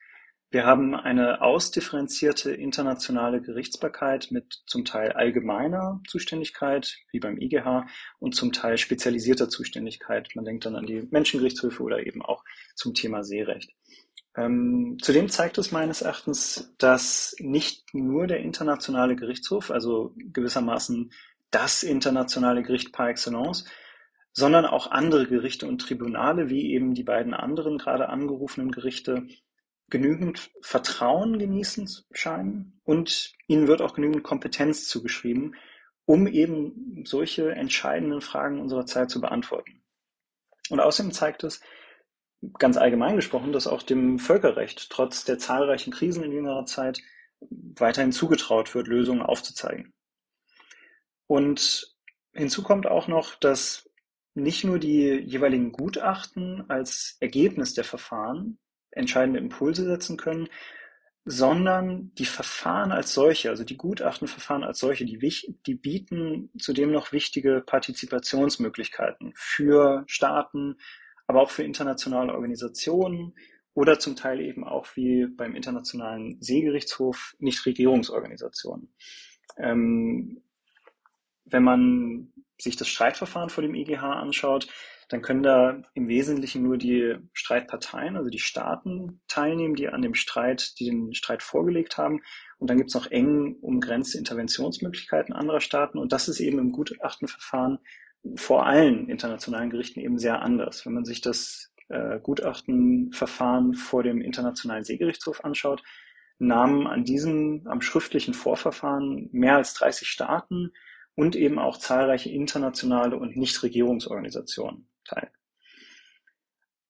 Wir 0.51 0.63
haben 0.67 0.93
eine 0.93 1.41
ausdifferenzierte 1.41 2.51
internationale 2.51 3.41
Gerichtsbarkeit 3.41 4.27
mit 4.29 4.61
zum 4.67 4.85
Teil 4.85 5.13
allgemeiner 5.13 6.01
Zuständigkeit, 6.07 6.97
wie 7.11 7.19
beim 7.19 7.39
IGH, 7.39 7.88
und 8.19 8.35
zum 8.35 8.51
Teil 8.51 8.77
spezialisierter 8.77 9.49
Zuständigkeit. 9.49 10.29
Man 10.35 10.45
denkt 10.45 10.67
dann 10.67 10.75
an 10.75 10.85
die 10.85 11.07
Menschengerichtshöfe 11.09 11.81
oder 11.81 12.05
eben 12.05 12.21
auch 12.21 12.43
zum 12.75 12.93
Thema 12.93 13.23
Seerecht. 13.23 13.71
Ähm, 14.36 14.98
zudem 15.01 15.29
zeigt 15.29 15.57
es 15.57 15.71
meines 15.71 16.01
Erachtens, 16.01 16.74
dass 16.77 17.36
nicht 17.39 17.93
nur 17.93 18.27
der 18.27 18.39
internationale 18.39 19.15
Gerichtshof, 19.15 19.71
also 19.71 20.13
gewissermaßen 20.15 21.12
das 21.51 21.83
internationale 21.83 22.63
Gericht 22.63 22.91
par 22.91 23.09
excellence, 23.09 23.65
sondern 24.31 24.65
auch 24.65 24.91
andere 24.91 25.27
Gerichte 25.27 25.67
und 25.67 25.79
Tribunale, 25.79 26.50
wie 26.50 26.71
eben 26.74 26.93
die 26.93 27.03
beiden 27.03 27.33
anderen 27.33 27.77
gerade 27.77 28.09
angerufenen 28.09 28.71
Gerichte, 28.71 29.27
genügend 29.89 30.51
Vertrauen 30.62 31.39
genießen 31.39 31.89
scheinen 32.12 32.79
und 32.83 33.33
ihnen 33.48 33.67
wird 33.67 33.81
auch 33.81 33.95
genügend 33.95 34.24
Kompetenz 34.24 34.88
zugeschrieben, 34.88 35.55
um 36.05 36.27
eben 36.27 37.03
solche 37.05 37.51
entscheidenden 37.51 38.21
Fragen 38.21 38.59
unserer 38.59 38.86
Zeit 38.86 39.09
zu 39.09 39.19
beantworten. 39.19 39.81
Und 40.69 40.79
außerdem 40.79 41.12
zeigt 41.12 41.43
es, 41.43 41.62
ganz 42.58 42.77
allgemein 42.77 43.15
gesprochen, 43.15 43.51
dass 43.51 43.67
auch 43.67 43.84
dem 43.84 44.19
Völkerrecht 44.19 44.89
trotz 44.89 45.25
der 45.25 45.38
zahlreichen 45.38 45.91
Krisen 45.91 46.24
in 46.24 46.31
jüngerer 46.31 46.65
Zeit 46.65 47.01
weiterhin 47.41 48.12
zugetraut 48.12 48.74
wird, 48.75 48.88
Lösungen 48.88 49.22
aufzuzeigen. 49.22 49.93
Und 51.27 51.96
hinzu 52.34 52.63
kommt 52.63 52.88
auch 52.88 53.08
noch, 53.08 53.36
dass 53.36 53.89
nicht 54.34 54.63
nur 54.63 54.79
die 54.79 55.19
jeweiligen 55.19 55.72
Gutachten 55.72 56.69
als 56.69 57.17
Ergebnis 57.19 57.74
der 57.74 57.84
Verfahren 57.84 58.58
entscheidende 58.91 59.39
Impulse 59.39 59.86
setzen 59.86 60.17
können, 60.17 60.50
sondern 61.25 62.13
die 62.15 62.25
Verfahren 62.25 62.91
als 62.91 63.13
solche, 63.13 63.50
also 63.50 63.63
die 63.63 63.77
Gutachtenverfahren 63.77 64.63
als 64.63 64.79
solche, 64.79 65.05
die, 65.05 65.19
die 65.65 65.75
bieten 65.75 66.50
zudem 66.58 66.91
noch 66.91 67.12
wichtige 67.12 67.62
Partizipationsmöglichkeiten 67.62 69.34
für 69.36 70.03
Staaten, 70.08 70.77
aber 71.29 71.43
auch 71.43 71.51
für 71.51 71.62
internationale 71.62 72.33
Organisationen 72.33 73.36
oder 73.75 74.00
zum 74.00 74.15
Teil 74.15 74.41
eben 74.41 74.63
auch 74.63 74.88
wie 74.95 75.27
beim 75.27 75.53
Internationalen 75.53 76.41
Seegerichtshof 76.41 77.36
Nichtregierungsorganisationen. 77.38 78.91
Ähm, 79.55 80.41
wenn 81.45 81.63
man 81.63 82.33
sich 82.57 82.77
das 82.77 82.88
Streitverfahren 82.88 83.51
vor 83.51 83.62
dem 83.62 83.75
IGH 83.75 84.01
anschaut, 84.01 84.69
dann 85.09 85.21
können 85.21 85.43
da 85.43 85.83
im 85.93 86.07
Wesentlichen 86.07 86.63
nur 86.63 86.77
die 86.77 87.15
Streitparteien, 87.33 88.17
also 88.17 88.31
die 88.31 88.39
Staaten 88.39 89.21
teilnehmen, 89.27 89.75
die 89.75 89.88
an 89.88 90.01
dem 90.01 90.15
Streit, 90.15 90.79
die 90.79 90.86
den 90.86 91.13
Streit 91.13 91.43
vorgelegt 91.43 92.00
haben. 92.00 92.21
Und 92.57 92.71
dann 92.71 92.77
gibt 92.77 92.89
es 92.89 92.95
noch 92.95 93.12
eng 93.12 93.55
umgrenzte 93.62 94.17
Interventionsmöglichkeiten 94.17 95.36
anderer 95.36 95.62
Staaten. 95.62 96.00
Und 96.00 96.12
das 96.12 96.27
ist 96.27 96.39
eben 96.39 96.57
im 96.57 96.71
Gutachtenverfahren 96.71 97.77
vor 98.35 98.65
allen 98.65 99.09
internationalen 99.09 99.69
Gerichten 99.69 99.99
eben 99.99 100.19
sehr 100.19 100.41
anders. 100.41 100.85
Wenn 100.85 100.93
man 100.93 101.05
sich 101.05 101.21
das 101.21 101.71
äh, 101.88 102.19
Gutachtenverfahren 102.19 103.73
vor 103.73 104.03
dem 104.03 104.21
Internationalen 104.21 104.83
Seegerichtshof 104.83 105.43
anschaut, 105.43 105.83
nahmen 106.38 106.88
an 106.88 107.03
diesem, 107.03 107.63
am 107.65 107.81
schriftlichen 107.81 108.33
Vorverfahren 108.33 109.29
mehr 109.31 109.57
als 109.57 109.73
30 109.73 110.07
Staaten 110.07 110.71
und 111.15 111.35
eben 111.35 111.59
auch 111.59 111.77
zahlreiche 111.77 112.29
internationale 112.29 113.17
und 113.17 113.35
Nichtregierungsorganisationen 113.35 114.88
teil. 115.03 115.31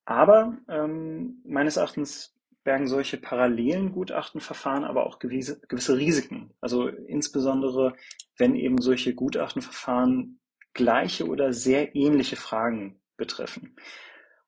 Aber 0.06 0.58
ähm, 0.68 1.42
meines 1.46 1.78
Erachtens 1.78 2.36
bergen 2.64 2.88
solche 2.88 3.18
parallelen 3.18 3.92
Gutachtenverfahren 3.92 4.84
aber 4.84 5.06
auch 5.06 5.20
gewisse, 5.20 5.60
gewisse 5.68 5.98
Risiken. 5.98 6.52
Also 6.62 6.88
insbesondere, 6.88 7.96
wenn 8.38 8.56
eben 8.56 8.82
solche 8.82 9.16
Gutachtenverfahren 9.16 10.40
gleiche 10.74 11.28
oder 11.28 11.54
sehr 11.54 11.96
ähnliche 11.96 12.36
Fragen 12.36 13.02
betreffen. 13.18 13.76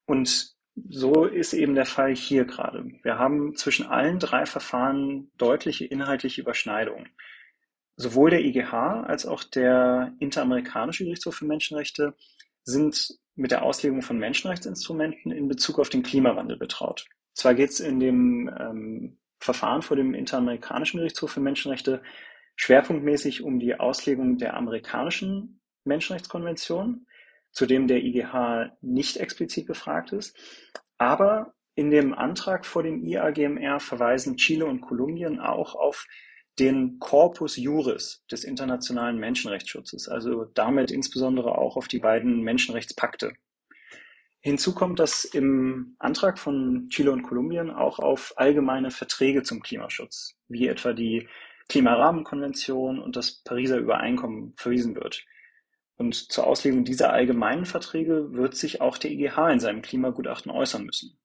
Und 0.06 0.56
so 0.90 1.26
ist 1.26 1.54
eben 1.54 1.76
der 1.76 1.86
Fall 1.86 2.16
hier 2.16 2.46
gerade. 2.46 2.86
Wir 3.04 3.18
haben 3.18 3.56
zwischen 3.56 3.86
allen 3.86 4.20
drei 4.20 4.46
Verfahren 4.46 5.32
deutliche 5.38 5.86
inhaltliche 5.86 6.42
Überschneidungen. 6.42 7.10
Sowohl 7.98 8.32
der 8.32 8.42
IGH 8.42 9.04
als 9.04 9.26
auch 9.26 9.44
der 9.44 10.14
Interamerikanische 10.20 11.04
Gerichtshof 11.04 11.36
für 11.36 11.46
Menschenrechte 11.46 12.16
sind 12.64 13.10
mit 13.36 13.52
der 13.52 13.64
Auslegung 13.64 14.02
von 14.02 14.18
Menschenrechtsinstrumenten 14.18 15.32
in 15.32 15.48
Bezug 15.48 15.80
auf 15.80 15.90
den 15.90 16.04
Klimawandel 16.04 16.58
betraut. 16.58 17.06
Zwar 17.34 17.54
geht 17.54 17.70
es 17.70 17.80
in 17.80 18.00
dem 18.00 18.50
ähm, 18.60 19.18
Verfahren 19.40 19.82
vor 19.82 19.98
dem 19.98 20.14
Interamerikanischen 20.14 21.00
Gerichtshof 21.00 21.32
für 21.32 21.40
Menschenrechte 21.40 22.02
schwerpunktmäßig 22.56 23.42
um 23.42 23.60
die 23.60 23.80
Auslegung 23.80 24.38
der 24.38 24.56
amerikanischen 24.56 25.61
Menschenrechtskonvention, 25.84 27.08
zu 27.52 27.66
dem 27.66 27.88
der 27.88 28.04
IGH 28.04 28.72
nicht 28.82 29.18
explizit 29.18 29.68
befragt 29.68 30.14
ist. 30.14 30.38
Aber 30.98 31.54
in 31.76 31.90
dem 31.90 32.14
Antrag 32.14 32.66
vor 32.66 32.84
dem 32.84 33.04
IAGMR 33.04 33.80
verweisen 33.80 34.38
Chile 34.38 34.66
und 34.66 34.82
Kolumbien 34.82 35.40
auch 35.40 35.76
auf 35.76 36.08
den 36.60 37.00
Corpus 37.00 37.58
Juris 37.58 38.24
des 38.30 38.44
internationalen 38.44 39.18
Menschenrechtsschutzes, 39.18 40.10
also 40.10 40.46
damit 40.46 40.92
insbesondere 40.92 41.58
auch 41.58 41.78
auf 41.78 41.88
die 41.88 42.00
beiden 42.00 42.42
Menschenrechtspakte. 42.42 43.34
Hinzu 44.42 44.74
kommt, 44.74 45.00
dass 45.00 45.24
im 45.24 45.96
Antrag 46.00 46.40
von 46.40 46.90
Chile 46.90 47.12
und 47.12 47.22
Kolumbien 47.22 47.70
auch 47.70 48.00
auf 48.00 48.34
allgemeine 48.38 48.92
Verträge 48.92 49.44
zum 49.44 49.62
Klimaschutz, 49.62 50.36
wie 50.48 50.68
etwa 50.68 50.94
die 50.94 51.28
Klimarahmenkonvention 51.70 53.00
und 53.00 53.16
das 53.16 53.44
Pariser 53.44 53.78
Übereinkommen 53.78 54.54
verwiesen 54.58 54.96
wird. 54.96 55.24
Und 56.02 56.32
zur 56.32 56.48
Auslegung 56.48 56.84
dieser 56.84 57.14
allgemeinen 57.14 57.66
Verträge 57.66 58.34
wird 58.34 58.56
sich 58.56 58.82
auch 58.82 58.98
der 58.98 59.12
IGH 59.12 59.52
in 59.52 59.60
seinem 59.60 59.84
Klimagutachten 59.84 60.52
äußern 60.52 60.84
müssen. 60.84 61.20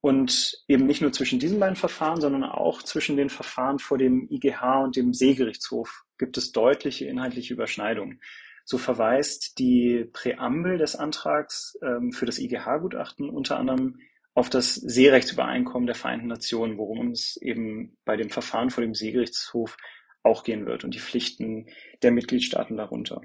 Und 0.00 0.64
eben 0.68 0.86
nicht 0.86 1.02
nur 1.02 1.12
zwischen 1.12 1.38
diesen 1.38 1.60
beiden 1.60 1.76
Verfahren, 1.76 2.18
sondern 2.18 2.44
auch 2.44 2.82
zwischen 2.82 3.18
den 3.18 3.28
Verfahren 3.28 3.78
vor 3.78 3.98
dem 3.98 4.26
IGH 4.30 4.84
und 4.84 4.96
dem 4.96 5.12
Seegerichtshof 5.12 6.04
gibt 6.16 6.38
es 6.38 6.52
deutliche 6.52 7.04
inhaltliche 7.04 7.52
Überschneidungen. 7.52 8.22
So 8.64 8.78
verweist 8.78 9.58
die 9.58 10.08
Präambel 10.14 10.78
des 10.78 10.96
Antrags 10.96 11.78
ähm, 11.82 12.12
für 12.12 12.24
das 12.24 12.38
IGH-Gutachten 12.38 13.28
unter 13.28 13.58
anderem 13.58 13.98
auf 14.32 14.48
das 14.48 14.76
Seerechtsübereinkommen 14.76 15.86
der 15.86 15.94
Vereinten 15.94 16.28
Nationen, 16.28 16.78
worum 16.78 17.10
es 17.10 17.36
eben 17.36 17.98
bei 18.06 18.16
dem 18.16 18.30
Verfahren 18.30 18.70
vor 18.70 18.82
dem 18.82 18.94
Seegerichtshof 18.94 19.76
auch 20.22 20.42
gehen 20.42 20.64
wird 20.64 20.84
und 20.84 20.94
die 20.94 21.00
Pflichten 21.00 21.66
der 22.00 22.12
Mitgliedstaaten 22.12 22.78
darunter. 22.78 23.20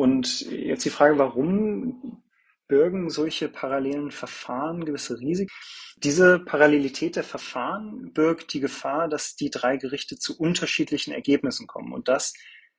Und 0.00 0.50
jetzt 0.50 0.86
die 0.86 0.90
Frage, 0.90 1.18
warum 1.18 2.22
birgen 2.68 3.10
solche 3.10 3.50
parallelen 3.50 4.10
Verfahren 4.10 4.86
gewisse 4.86 5.20
Risiken. 5.20 5.52
Diese 5.98 6.38
Parallelität 6.38 7.16
der 7.16 7.22
Verfahren 7.22 8.10
birgt 8.14 8.54
die 8.54 8.60
Gefahr, 8.60 9.08
dass 9.08 9.36
die 9.36 9.50
drei 9.50 9.76
Gerichte 9.76 10.16
zu 10.16 10.38
unterschiedlichen 10.38 11.12
Ergebnissen 11.12 11.66
kommen. 11.66 11.92
Und 11.92 12.08
das 12.08 12.32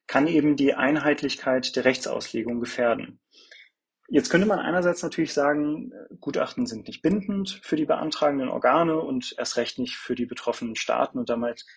kann 0.08 0.26
eben 0.26 0.56
die 0.56 0.74
Einheitlichkeit 0.74 1.76
der 1.76 1.86
Rechtsauslegung 1.86 2.60
gefährden. 2.60 3.20
Jetzt 4.08 4.32
könnte 4.32 4.48
man 4.48 4.58
einerseits 4.58 5.04
natürlich 5.04 5.34
sagen, 5.34 5.92
Gutachten 6.22 6.66
sind 6.66 6.88
nicht 6.88 7.04
bindend 7.04 7.60
für 7.62 7.76
die 7.76 7.86
beantragenden 7.86 8.50
Organe 8.50 9.00
und 9.00 9.36
erst 9.38 9.58
recht 9.58 9.78
nicht 9.78 9.96
für 9.96 10.16
die 10.16 10.26
betroffenen 10.26 10.76
Staaten 10.76 11.20
und 11.20 11.30
damit 11.30 11.68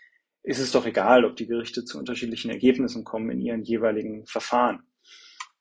ist 0.42 0.58
es 0.58 0.72
doch 0.72 0.86
egal, 0.86 1.26
ob 1.26 1.36
die 1.36 1.46
Gerichte 1.46 1.84
zu 1.84 1.98
unterschiedlichen 1.98 2.50
Ergebnissen 2.50 3.04
kommen 3.04 3.28
in 3.28 3.42
ihren 3.42 3.62
jeweiligen 3.62 4.24
Verfahren. 4.24 4.84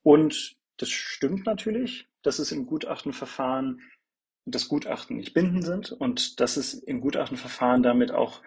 Und 0.04 0.58
das 0.78 0.90
stimmt 0.90 1.46
natürlich 1.46 2.08
dass 2.24 2.40
es 2.40 2.52
im 2.52 2.66
Gutachtenverfahren 2.66 3.82
das 4.46 4.68
Gutachten 4.68 5.18
nicht 5.18 5.34
bindend 5.34 5.64
sind 5.64 5.92
und 5.92 6.40
dass 6.40 6.58
es 6.58 6.74
im 6.74 7.00
Gutachtenverfahren 7.00 7.84
damit 7.84 8.12
auch 8.12 8.42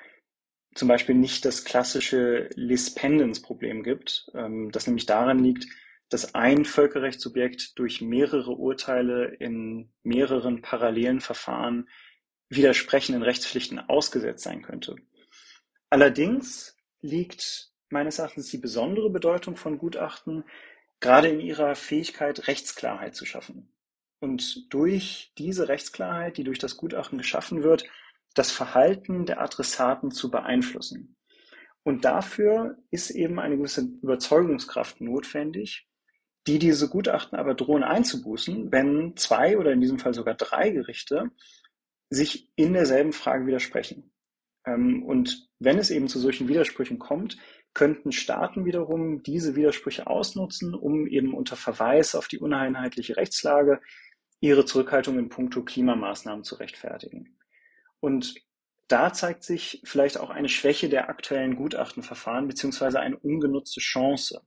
zum 0.75 0.89
Beispiel 0.89 1.15
nicht 1.15 1.45
das 1.45 1.65
klassische 1.65 2.51
Lispendence-Problem 2.55 3.83
gibt, 3.83 4.31
ähm, 4.35 4.71
das 4.73 4.87
nämlich 4.87 5.07
daran 5.07 5.39
liegt, 5.39 5.67
dass 6.11 6.35
ein 6.35 6.65
Völkerrechtssubjekt 6.65 7.79
durch 7.79 8.03
mehrere 8.03 8.53
Urteile 8.53 9.35
in 9.39 9.91
mehreren 10.03 10.61
parallelen 10.61 11.21
Verfahren 11.21 11.89
widersprechenden 12.49 13.23
Rechtspflichten 13.23 13.81
ausgesetzt 13.81 14.45
sein 14.45 14.63
könnte. 14.63 14.97
Allerdings 15.89 16.77
liegt 17.01 17.73
meines 17.89 18.19
Erachtens 18.19 18.51
die 18.51 18.59
besondere 18.59 19.11
Bedeutung 19.11 19.57
von 19.57 19.79
Gutachten 19.79 20.45
gerade 21.01 21.29
in 21.29 21.41
ihrer 21.41 21.75
Fähigkeit, 21.75 22.49
Rechtsklarheit 22.49 23.15
zu 23.15 23.25
schaffen. 23.25 23.73
Und 24.21 24.73
durch 24.73 25.33
diese 25.39 25.69
Rechtsklarheit, 25.69 26.37
die 26.37 26.45
durch 26.45 26.59
das 26.59 26.77
Gutachten 26.77 27.19
geschaffen 27.19 27.63
wird, 27.63 27.85
das 28.35 28.51
Verhalten 28.51 29.27
der 29.27 29.41
Adressaten 29.41 30.11
zu 30.11 30.31
beeinflussen. 30.31 31.17
Und 31.83 32.05
dafür 32.05 32.79
ist 32.91 33.11
eben 33.11 33.39
eine 33.39 33.57
gewisse 33.57 33.83
Überzeugungskraft 34.03 35.01
notwendig, 35.01 35.87
die 36.47 36.59
diese 36.59 36.89
Gutachten 36.89 37.39
aber 37.39 37.55
drohen 37.55 37.83
einzubußen, 37.83 38.73
wenn 38.73 39.17
zwei 39.17 39.59
oder 39.59 39.73
in 39.73 39.81
diesem 39.81 39.99
Fall 39.99 40.15
sogar 40.15 40.35
drei 40.35 40.71
Gerichte 40.71 41.31
sich 42.11 42.51
in 42.57 42.73
derselben 42.73 43.13
Frage 43.13 43.47
widersprechen. 43.47 44.13
Ähm, 44.67 45.03
und 45.05 45.49
wenn 45.59 45.79
es 45.79 45.91
eben 45.91 46.09
zu 46.09 46.19
solchen 46.19 46.49
Widersprüchen 46.49 46.99
kommt, 46.99 47.37
könnten 47.77 48.11
Staaten 48.11 48.65
wiederum 48.65 49.23
diese 49.23 49.55
Widersprüche 49.55 50.07
ausnutzen, 50.07 50.75
um 50.75 51.07
eben 51.07 51.35
unter 51.35 51.57
Verweis 51.57 52.15
auf 52.15 52.27
die 52.27 52.39
uneinheitliche 52.39 53.19
Rechtslage 53.19 53.83
ihre 54.41 54.65
Zurückhaltung 54.65 55.19
in 55.19 55.29
puncto 55.29 55.63
Klimamaßnahmen 55.63 56.43
zu 56.43 56.55
rechtfertigen. 56.55 57.39
Und 58.01 58.35
da 58.89 59.13
zeigt 59.13 59.45
sich 59.45 59.83
vielleicht 59.85 60.17
auch 60.17 60.31
eine 60.31 60.49
Schwäche 60.49 60.89
der 60.89 61.11
aktuellen 61.11 61.55
Gutachtenverfahren 61.55 62.49
beziehungsweise 62.49 62.99
eine 62.99 63.19
ungenutzte 63.19 63.81
Chance. 63.81 64.41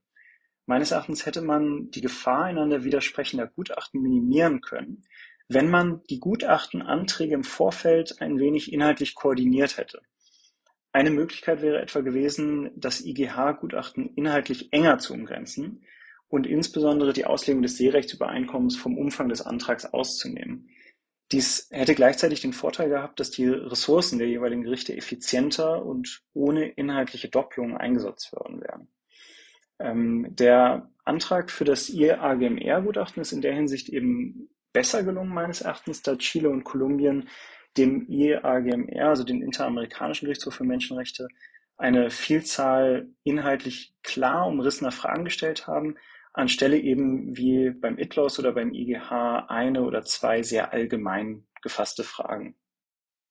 Meines 0.65 0.89
Erachtens 0.89 1.27
hätte 1.27 1.43
man 1.43 1.91
die 1.91 2.01
Gefahr 2.01 2.45
einander 2.45 2.83
widersprechender 2.83 3.45
Gutachten 3.45 4.01
minimieren 4.01 4.61
können, 4.61 5.03
wenn 5.47 5.69
man 5.69 6.01
die 6.09 6.19
Gutachtenanträge 6.19 7.35
im 7.35 7.43
Vorfeld 7.43 8.21
ein 8.21 8.39
wenig 8.39 8.73
inhaltlich 8.73 9.13
koordiniert 9.13 9.77
hätte. 9.77 10.01
Eine 10.91 11.11
Möglichkeit 11.11 11.61
wäre 11.61 11.81
etwa 11.81 12.01
gewesen, 12.01 12.71
das 12.75 13.05
IGH-Gutachten 13.05 14.13
inhaltlich 14.15 14.73
enger 14.73 14.97
zu 14.97 15.13
umgrenzen 15.13 15.85
und 16.29 16.47
insbesondere 16.47 17.13
die 17.13 17.25
Auslegung 17.25 17.61
des 17.61 17.77
Seerechtsübereinkommens 17.77 18.75
vom 18.75 18.97
Umfang 18.97 19.29
des 19.29 19.41
Antrags 19.41 19.85
auszunehmen. 19.85 20.69
Dies 21.31 21.67
hätte 21.71 21.93
gleichzeitig 21.93 22.41
den 22.41 22.53
Vorteil 22.53 22.89
gehabt, 22.89 23.19
dass 23.19 23.29
die 23.29 23.47
Ressourcen 23.47 24.17
der 24.17 24.27
jeweiligen 24.27 24.63
Gerichte 24.63 24.97
effizienter 24.97 25.85
und 25.85 26.23
ohne 26.33 26.67
inhaltliche 26.69 27.29
Doppelungen 27.29 27.77
eingesetzt 27.77 28.31
worden 28.33 28.61
wären. 28.61 28.87
Ähm, 29.79 30.27
der 30.31 30.89
Antrag 31.05 31.51
für 31.51 31.65
das 31.65 31.89
IAGMR-Gutachten 31.89 33.21
ist 33.21 33.31
in 33.31 33.41
der 33.41 33.53
Hinsicht 33.53 33.89
eben 33.89 34.49
besser 34.73 35.03
gelungen, 35.03 35.33
meines 35.33 35.61
Erachtens, 35.61 36.01
da 36.01 36.15
Chile 36.15 36.49
und 36.49 36.63
Kolumbien 36.63 37.29
dem 37.77 38.07
IAGMR, 38.07 39.09
also 39.09 39.23
den 39.23 39.41
Interamerikanischen 39.41 40.25
Gerichtshof 40.25 40.55
für 40.55 40.63
Menschenrechte, 40.63 41.27
eine 41.77 42.09
Vielzahl 42.09 43.07
inhaltlich 43.23 43.93
klar 44.03 44.47
umrissener 44.47 44.91
Fragen 44.91 45.25
gestellt 45.25 45.67
haben, 45.67 45.95
anstelle 46.33 46.77
eben 46.77 47.35
wie 47.37 47.69
beim 47.71 47.97
ITLOS 47.97 48.39
oder 48.39 48.51
beim 48.51 48.73
IGH 48.73 49.45
eine 49.47 49.83
oder 49.83 50.03
zwei 50.03 50.43
sehr 50.43 50.73
allgemein 50.73 51.45
gefasste 51.61 52.03
Fragen. 52.03 52.55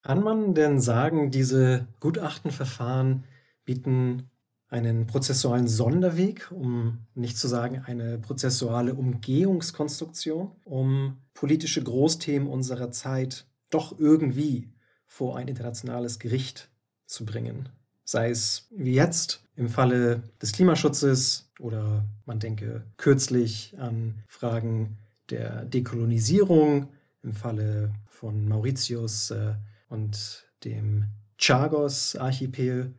Kann 0.03 0.23
man 0.23 0.55
denn 0.55 0.81
sagen, 0.81 1.31
diese 1.31 1.89
Gutachtenverfahren 2.01 3.25
bieten 3.65 4.31
einen 4.69 5.07
prozessualen 5.07 5.67
Sonderweg, 5.67 6.51
um 6.51 7.07
nicht 7.15 7.39
zu 7.39 7.49
sagen 7.49 7.83
eine 7.87 8.19
prozessuale 8.19 8.95
Umgehungskonstruktion, 8.95 10.53
um 10.65 11.19
politische 11.35 11.83
Großthemen 11.83 12.49
unserer 12.49 12.91
Zeit 12.91 13.48
doch 13.71 13.99
irgendwie 13.99 14.71
vor 15.07 15.37
ein 15.37 15.49
internationales 15.49 16.19
Gericht 16.19 16.71
zu 17.07 17.25
bringen. 17.25 17.69
Sei 18.05 18.31
es 18.31 18.69
wie 18.71 18.95
jetzt 18.95 19.43
im 19.57 19.69
Falle 19.69 20.23
des 20.41 20.53
Klimaschutzes 20.53 21.51
oder 21.59 22.05
man 22.25 22.39
denke 22.39 22.85
kürzlich 22.97 23.75
an 23.79 24.23
Fragen 24.27 24.99
der 25.31 25.65
Dekolonisierung 25.65 26.89
im 27.23 27.33
Falle 27.33 27.93
von 28.07 28.49
Mauritius 28.49 29.31
äh, 29.31 29.55
und 29.89 30.47
dem 30.65 31.07
Chagos-Archipel 31.39 32.95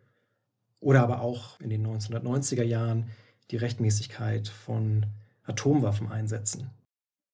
oder 0.79 1.01
aber 1.01 1.21
auch 1.21 1.59
in 1.59 1.69
den 1.69 1.85
1990er 1.85 2.63
Jahren 2.63 3.09
die 3.51 3.57
Rechtmäßigkeit 3.57 4.47
von 4.47 5.05
Atomwaffeneinsätzen. 5.43 6.69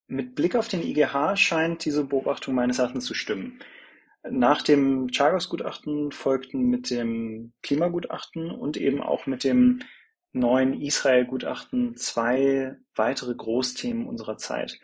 Mit 0.07 0.35
Blick 0.35 0.55
auf 0.55 0.67
den 0.67 0.83
IGH 0.83 1.35
scheint 1.35 1.85
diese 1.85 2.03
Beobachtung 2.05 2.53
meines 2.53 2.79
Erachtens 2.79 3.05
zu 3.05 3.13
stimmen. 3.13 3.59
Nach 4.29 4.61
dem 4.61 5.11
Chagos-Gutachten 5.11 6.11
folgten 6.11 6.61
mit 6.69 6.89
dem 6.89 7.53
Klimagutachten 7.61 8.51
und 8.51 8.77
eben 8.77 9.01
auch 9.01 9.25
mit 9.25 9.43
dem 9.43 9.81
neuen 10.31 10.79
Israel-Gutachten 10.81 11.95
zwei 11.95 12.75
weitere 12.95 13.33
Großthemen 13.33 14.05
unserer 14.05 14.37
Zeit. 14.37 14.79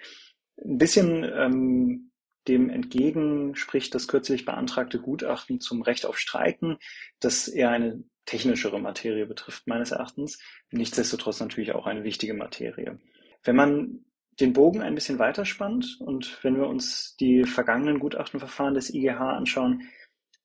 Ein 0.63 0.77
bisschen 0.77 1.23
ähm, 1.23 2.11
dem 2.47 2.69
entgegen 2.69 3.55
spricht 3.55 3.93
das 3.93 4.07
kürzlich 4.07 4.45
beantragte 4.45 4.99
Gutachten 4.99 5.59
zum 5.59 5.81
Recht 5.81 6.05
auf 6.05 6.17
Streiken, 6.17 6.77
das 7.19 7.47
eher 7.47 7.69
eine 7.69 8.03
technischere 8.25 8.79
Materie 8.79 9.25
betrifft, 9.25 9.67
meines 9.67 9.91
Erachtens. 9.91 10.39
Nichtsdestotrotz 10.71 11.39
natürlich 11.39 11.73
auch 11.73 11.85
eine 11.85 12.03
wichtige 12.03 12.33
Materie. 12.33 12.99
Wenn 13.43 13.55
man 13.55 14.05
den 14.39 14.53
Bogen 14.53 14.81
ein 14.81 14.95
bisschen 14.95 15.19
weiterspannt 15.19 15.97
und 15.99 16.39
wenn 16.43 16.57
wir 16.57 16.67
uns 16.67 17.15
die 17.17 17.43
vergangenen 17.43 17.99
Gutachtenverfahren 17.99 18.73
des 18.73 18.93
IGH 18.93 19.19
anschauen, 19.19 19.83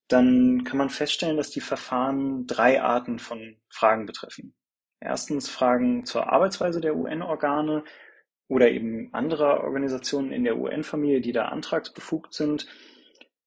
dann 0.08 0.64
kann 0.64 0.78
man 0.78 0.90
feststellen, 0.90 1.36
dass 1.36 1.50
die 1.50 1.60
Verfahren 1.60 2.46
drei 2.46 2.82
Arten 2.82 3.18
von 3.18 3.56
Fragen 3.68 4.06
betreffen. 4.06 4.54
Erstens 5.00 5.48
Fragen 5.48 6.04
zur 6.04 6.32
Arbeitsweise 6.32 6.80
der 6.80 6.96
UN-Organe 6.96 7.84
oder 8.48 8.70
eben 8.70 9.12
anderer 9.12 9.64
Organisationen 9.64 10.32
in 10.32 10.44
der 10.44 10.58
UN-Familie, 10.58 11.20
die 11.20 11.32
da 11.32 11.46
antragsbefugt 11.46 12.34
sind. 12.34 12.66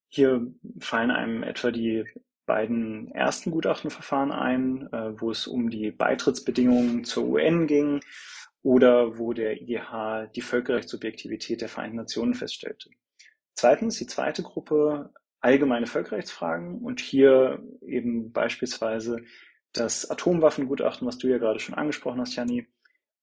Hier 0.10 0.46
fallen 0.80 1.12
einem 1.12 1.44
etwa 1.44 1.72
die 1.72 2.06
beiden 2.46 3.12
ersten 3.12 3.52
Gutachtenverfahren 3.52 4.32
ein, 4.32 4.92
äh, 4.92 5.22
wo 5.22 5.32
es 5.32 5.48
um 5.48 5.70
die 5.70 5.92
Beitrittsbedingungen 5.92 7.04
zur 7.04 7.26
UN 7.26 7.68
ging 7.68 8.02
oder 8.62 9.18
wo 9.18 9.34
der 9.34 9.62
IGH 9.62 10.28
die 10.36 10.42
Völkerrechtssubjektivität 10.42 11.62
der 11.62 11.70
Vereinten 11.70 11.98
Nationen 11.98 12.34
feststellte. 12.34 12.90
Zweitens, 13.56 13.98
die 13.98 14.08
zweite 14.08 14.44
Gruppe 14.44 15.14
allgemeine 15.42 15.88
Völkerrechtsfragen 15.88 16.80
und 16.80 17.00
hier 17.00 17.64
eben 17.82 18.32
beispielsweise 18.32 19.18
das 19.72 20.10
Atomwaffengutachten, 20.10 21.08
was 21.08 21.18
du 21.18 21.28
ja 21.28 21.38
gerade 21.38 21.60
schon 21.60 21.76
angesprochen 21.76 22.20
hast, 22.22 22.36
Janni, 22.36 22.68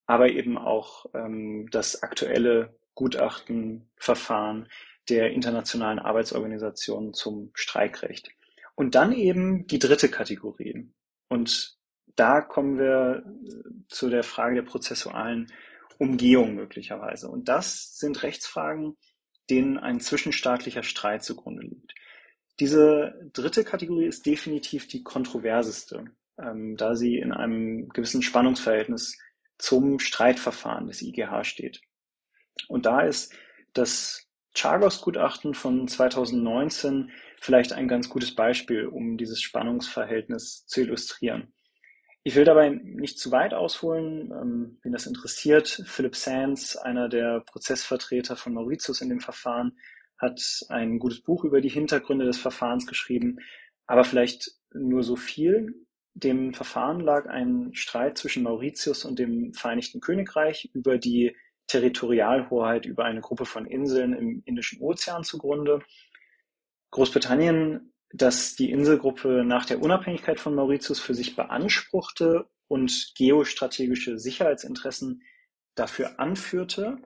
aber 0.07 0.31
eben 0.31 0.57
auch 0.57 1.07
ähm, 1.15 1.69
das 1.71 2.03
aktuelle 2.03 2.79
Gutachtenverfahren 2.95 4.69
der 5.09 5.33
Internationalen 5.33 5.99
Arbeitsorganisation 5.99 7.13
zum 7.13 7.51
Streikrecht. 7.55 8.31
Und 8.75 8.95
dann 8.95 9.13
eben 9.13 9.67
die 9.67 9.79
dritte 9.79 10.09
Kategorie. 10.09 10.91
Und 11.29 11.76
da 12.17 12.41
kommen 12.41 12.79
wir 12.79 13.25
zu 13.89 14.11
der 14.11 14.23
Frage 14.23 14.57
der 14.57 14.63
prozessualen 14.63 15.53
Umgehung 15.99 16.55
möglicherweise. 16.55 17.29
Und 17.29 17.49
das 17.49 17.97
sind 17.99 18.23
Rechtsfragen, 18.23 18.97
denen 19.49 19.79
ein 19.79 20.01
zwischenstaatlicher 20.01 20.83
Streit 20.83 21.23
zugrunde 21.23 21.63
liegt. 21.63 21.95
Diese 22.59 23.15
dritte 23.33 23.65
Kategorie 23.65 24.07
ist 24.07 24.27
definitiv 24.27 24.89
die 24.89 25.03
kontroverseste, 25.03 26.05
ähm, 26.39 26.77
da 26.77 26.97
sie 26.97 27.19
in 27.19 27.33
einem 27.33 27.89
gewissen 27.91 28.23
Spannungsverhältnis 28.23 29.19
zum 29.59 29.99
Streitverfahren 29.99 30.87
des 30.87 31.03
IGH 31.03 31.45
steht. 31.45 31.81
Und 32.69 32.87
da 32.87 33.03
ist 33.03 33.35
das 33.75 34.27
Chagos-Gutachten 34.55 35.55
von 35.55 35.87
2019 35.87 37.11
vielleicht 37.39 37.75
ein 37.75 37.89
ganz 37.89 38.09
gutes 38.09 38.35
Beispiel, 38.35 38.87
um 38.87 39.19
dieses 39.19 39.43
Spannungsverhältnis 39.43 40.67
zu 40.67 40.81
illustrieren. 40.81 41.53
Ich 42.27 42.35
will 42.35 42.43
dabei 42.43 42.71
nicht 42.71 43.21
zu 43.21 43.31
weit 43.31 43.55
ausholen, 43.55 44.33
ähm, 44.33 44.79
wen 44.83 44.91
das 44.91 45.07
interessiert. 45.07 45.81
Philip 45.87 46.17
Sands, 46.17 46.77
einer 46.77 47.09
der 47.09 47.39
Prozessvertreter 47.47 48.35
von 48.35 48.53
Mauritius 48.53 49.01
in 49.01 49.11
dem 49.11 49.21
Verfahren, 49.21 49.79
hat 50.19 50.41
ein 50.69 50.99
gutes 50.99 51.23
Buch 51.23 51.45
über 51.45 51.61
die 51.61 51.69
Hintergründe 51.69 52.25
des 52.25 52.39
Verfahrens 52.39 52.89
geschrieben. 52.89 53.39
Aber 53.87 54.03
vielleicht 54.03 54.51
nur 54.75 55.05
so 55.05 55.15
viel. 55.15 55.87
Dem 56.15 56.53
Verfahren 56.53 56.99
lag 56.99 57.27
ein 57.27 57.73
Streit 57.75 58.19
zwischen 58.19 58.43
Mauritius 58.43 59.05
und 59.05 59.21
dem 59.21 59.55
Vereinigten 59.55 60.01
Königreich 60.01 60.69
über 60.75 60.99
die 60.99 61.37
Territorialhoheit 61.69 62.87
über 62.87 63.05
eine 63.05 63.21
Gruppe 63.21 63.45
von 63.45 63.67
Inseln 63.67 64.15
im 64.15 64.43
Indischen 64.47 64.81
Ozean 64.81 65.23
zugrunde. 65.23 65.79
Großbritannien, 66.91 67.93
das 68.13 68.55
die 68.55 68.71
Inselgruppe 68.71 69.45
nach 69.45 69.67
der 69.67 69.83
Unabhängigkeit 69.83 70.41
von 70.41 70.55
Mauritius 70.55 71.01
für 71.01 71.15
sich 71.15 71.37
beanspruchte 71.37 72.49
und 72.69 73.13
geostrategische 73.17 74.19
Sicherheitsinteressen 74.19 75.23
dafür 75.75 76.19
anführte, 76.19 76.99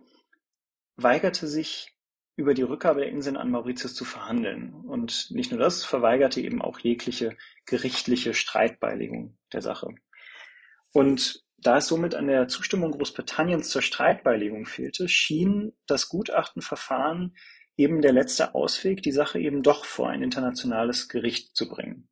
weigerte 0.96 1.46
sich 1.46 1.94
über 2.36 2.54
die 2.54 2.62
Rückgabe 2.62 3.00
der 3.00 3.10
Inseln 3.10 3.36
an 3.36 3.50
Mauritius 3.50 3.94
zu 3.94 4.04
verhandeln. 4.04 4.72
Und 4.72 5.30
nicht 5.30 5.50
nur 5.50 5.60
das, 5.60 5.84
verweigerte 5.84 6.40
eben 6.40 6.62
auch 6.62 6.78
jegliche 6.78 7.36
gerichtliche 7.66 8.34
Streitbeilegung 8.34 9.38
der 9.52 9.62
Sache. 9.62 9.88
Und 10.92 11.44
da 11.58 11.78
es 11.78 11.88
somit 11.88 12.14
an 12.14 12.26
der 12.26 12.48
Zustimmung 12.48 12.92
Großbritanniens 12.92 13.68
zur 13.68 13.82
Streitbeilegung 13.82 14.64
fehlte, 14.64 15.08
schien 15.08 15.72
das 15.86 16.08
Gutachtenverfahren 16.08 17.36
eben 17.80 18.02
der 18.02 18.12
letzte 18.12 18.54
Ausweg, 18.54 19.02
die 19.02 19.12
Sache 19.12 19.38
eben 19.38 19.62
doch 19.62 19.84
vor 19.84 20.10
ein 20.10 20.22
internationales 20.22 21.08
Gericht 21.08 21.56
zu 21.56 21.68
bringen. 21.68 22.08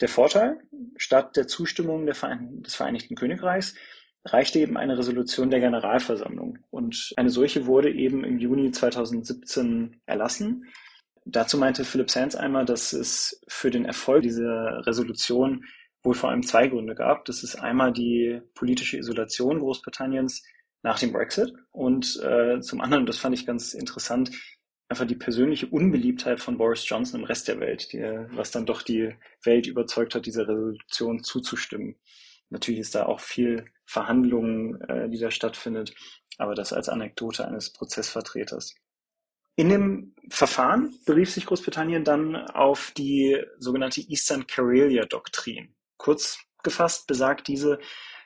Der 0.00 0.08
Vorteil, 0.08 0.58
statt 0.96 1.36
der 1.36 1.46
Zustimmung 1.46 2.06
der 2.06 2.14
Verein 2.14 2.62
des 2.62 2.74
Vereinigten 2.74 3.14
Königreichs 3.14 3.74
reichte 4.24 4.58
eben 4.58 4.76
eine 4.76 4.98
Resolution 4.98 5.50
der 5.50 5.60
Generalversammlung. 5.60 6.58
Und 6.70 7.12
eine 7.16 7.30
solche 7.30 7.66
wurde 7.66 7.90
eben 7.90 8.24
im 8.24 8.38
Juni 8.38 8.70
2017 8.70 10.00
erlassen. 10.06 10.66
Dazu 11.24 11.56
meinte 11.56 11.84
Philip 11.84 12.10
Sands 12.10 12.34
einmal, 12.34 12.64
dass 12.64 12.92
es 12.92 13.40
für 13.46 13.70
den 13.70 13.84
Erfolg 13.84 14.22
dieser 14.22 14.86
Resolution 14.86 15.64
wohl 16.02 16.14
vor 16.14 16.30
allem 16.30 16.42
zwei 16.42 16.66
Gründe 16.66 16.94
gab. 16.94 17.24
Das 17.26 17.42
ist 17.42 17.56
einmal 17.56 17.92
die 17.92 18.40
politische 18.54 18.98
Isolation 18.98 19.58
Großbritanniens 19.58 20.42
nach 20.82 20.98
dem 20.98 21.12
Brexit 21.12 21.52
und 21.70 22.18
äh, 22.22 22.60
zum 22.60 22.80
anderen, 22.80 23.04
das 23.04 23.18
fand 23.18 23.34
ich 23.34 23.46
ganz 23.46 23.74
interessant, 23.74 24.30
einfach 24.90 25.06
die 25.06 25.14
persönliche 25.14 25.68
Unbeliebtheit 25.68 26.40
von 26.40 26.58
Boris 26.58 26.86
Johnson 26.86 27.20
im 27.20 27.26
Rest 27.26 27.46
der 27.46 27.60
Welt, 27.60 27.92
die, 27.92 28.00
was 28.32 28.50
dann 28.50 28.66
doch 28.66 28.82
die 28.82 29.14
Welt 29.44 29.68
überzeugt 29.68 30.14
hat, 30.14 30.26
dieser 30.26 30.48
Resolution 30.48 31.22
zuzustimmen. 31.22 31.96
Natürlich 32.48 32.80
ist 32.80 32.96
da 32.96 33.06
auch 33.06 33.20
viel 33.20 33.66
Verhandlungen, 33.86 34.80
äh, 34.82 35.08
die 35.08 35.18
da 35.18 35.30
stattfindet, 35.30 35.94
aber 36.38 36.54
das 36.54 36.72
als 36.72 36.88
Anekdote 36.88 37.46
eines 37.46 37.72
Prozessvertreters. 37.72 38.74
In 39.54 39.68
dem 39.68 40.16
Verfahren 40.28 40.98
berief 41.06 41.30
sich 41.30 41.46
Großbritannien 41.46 42.02
dann 42.02 42.34
auf 42.34 42.92
die 42.96 43.40
sogenannte 43.58 44.00
Eastern 44.00 44.46
Karelia 44.48 45.04
Doktrin. 45.04 45.74
Kurz 45.98 46.40
gefasst 46.64 47.06
besagt 47.06 47.46
diese, 47.46 47.78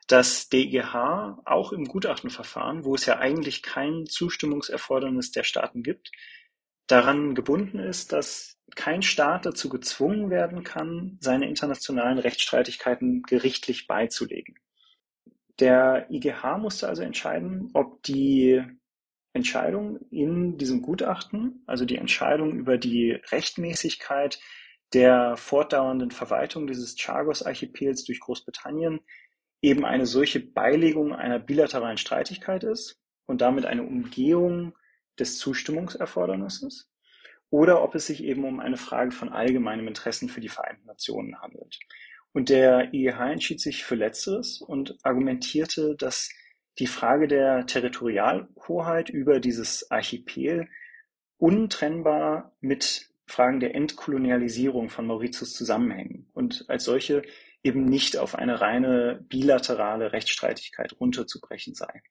dass 0.06 0.48
der 0.48 0.60
EGH 0.60 1.42
auch 1.44 1.72
im 1.72 1.84
Gutachtenverfahren, 1.84 2.84
wo 2.84 2.94
es 2.94 3.04
ja 3.04 3.18
eigentlich 3.18 3.62
kein 3.62 4.06
Zustimmungserfordernis 4.06 5.32
der 5.32 5.44
Staaten 5.44 5.82
gibt, 5.82 6.10
daran 6.86 7.34
gebunden 7.34 7.78
ist, 7.78 8.12
dass 8.12 8.58
kein 8.76 9.02
Staat 9.02 9.46
dazu 9.46 9.68
gezwungen 9.68 10.30
werden 10.30 10.64
kann, 10.64 11.18
seine 11.20 11.48
internationalen 11.48 12.18
Rechtsstreitigkeiten 12.18 13.22
gerichtlich 13.22 13.86
beizulegen. 13.86 14.56
Der 15.60 16.08
IGH 16.10 16.58
musste 16.58 16.88
also 16.88 17.02
entscheiden, 17.02 17.70
ob 17.74 18.02
die 18.02 18.62
Entscheidung 19.32 20.00
in 20.10 20.58
diesem 20.58 20.82
Gutachten, 20.82 21.62
also 21.66 21.84
die 21.84 21.96
Entscheidung 21.96 22.52
über 22.52 22.78
die 22.78 23.12
Rechtmäßigkeit 23.12 24.40
der 24.92 25.36
fortdauernden 25.36 26.10
Verwaltung 26.10 26.66
dieses 26.66 26.96
Chagos-Archipels 26.96 28.04
durch 28.04 28.20
Großbritannien 28.20 29.00
eben 29.60 29.84
eine 29.84 30.06
solche 30.06 30.40
Beilegung 30.40 31.14
einer 31.14 31.38
bilateralen 31.38 31.96
Streitigkeit 31.96 32.64
ist 32.64 33.00
und 33.26 33.40
damit 33.40 33.64
eine 33.64 33.82
Umgehung 33.82 34.74
des 35.18 35.38
Zustimmungserfordernisses 35.38 36.90
oder 37.50 37.82
ob 37.82 37.94
es 37.94 38.06
sich 38.06 38.24
eben 38.24 38.44
um 38.44 38.60
eine 38.60 38.76
Frage 38.76 39.12
von 39.12 39.28
allgemeinem 39.28 39.88
Interesse 39.88 40.28
für 40.28 40.40
die 40.40 40.48
Vereinten 40.48 40.86
Nationen 40.86 41.40
handelt. 41.40 41.78
Und 42.32 42.48
der 42.48 42.92
IEH 42.92 43.30
entschied 43.30 43.60
sich 43.60 43.84
für 43.84 43.94
Letzteres 43.94 44.60
und 44.60 44.96
argumentierte, 45.04 45.94
dass 45.96 46.30
die 46.80 46.88
Frage 46.88 47.28
der 47.28 47.66
Territorialhoheit 47.66 49.08
über 49.08 49.38
dieses 49.38 49.88
Archipel 49.90 50.68
untrennbar 51.38 52.56
mit 52.60 53.08
Fragen 53.26 53.60
der 53.60 53.74
Entkolonialisierung 53.74 54.88
von 54.88 55.06
Mauritius 55.06 55.54
zusammenhängen 55.54 56.28
und 56.34 56.64
als 56.68 56.84
solche 56.84 57.22
eben 57.62 57.84
nicht 57.84 58.16
auf 58.16 58.34
eine 58.34 58.60
reine 58.60 59.24
bilaterale 59.28 60.12
Rechtsstreitigkeit 60.12 60.98
runterzubrechen 61.00 61.74
sei. 61.74 62.02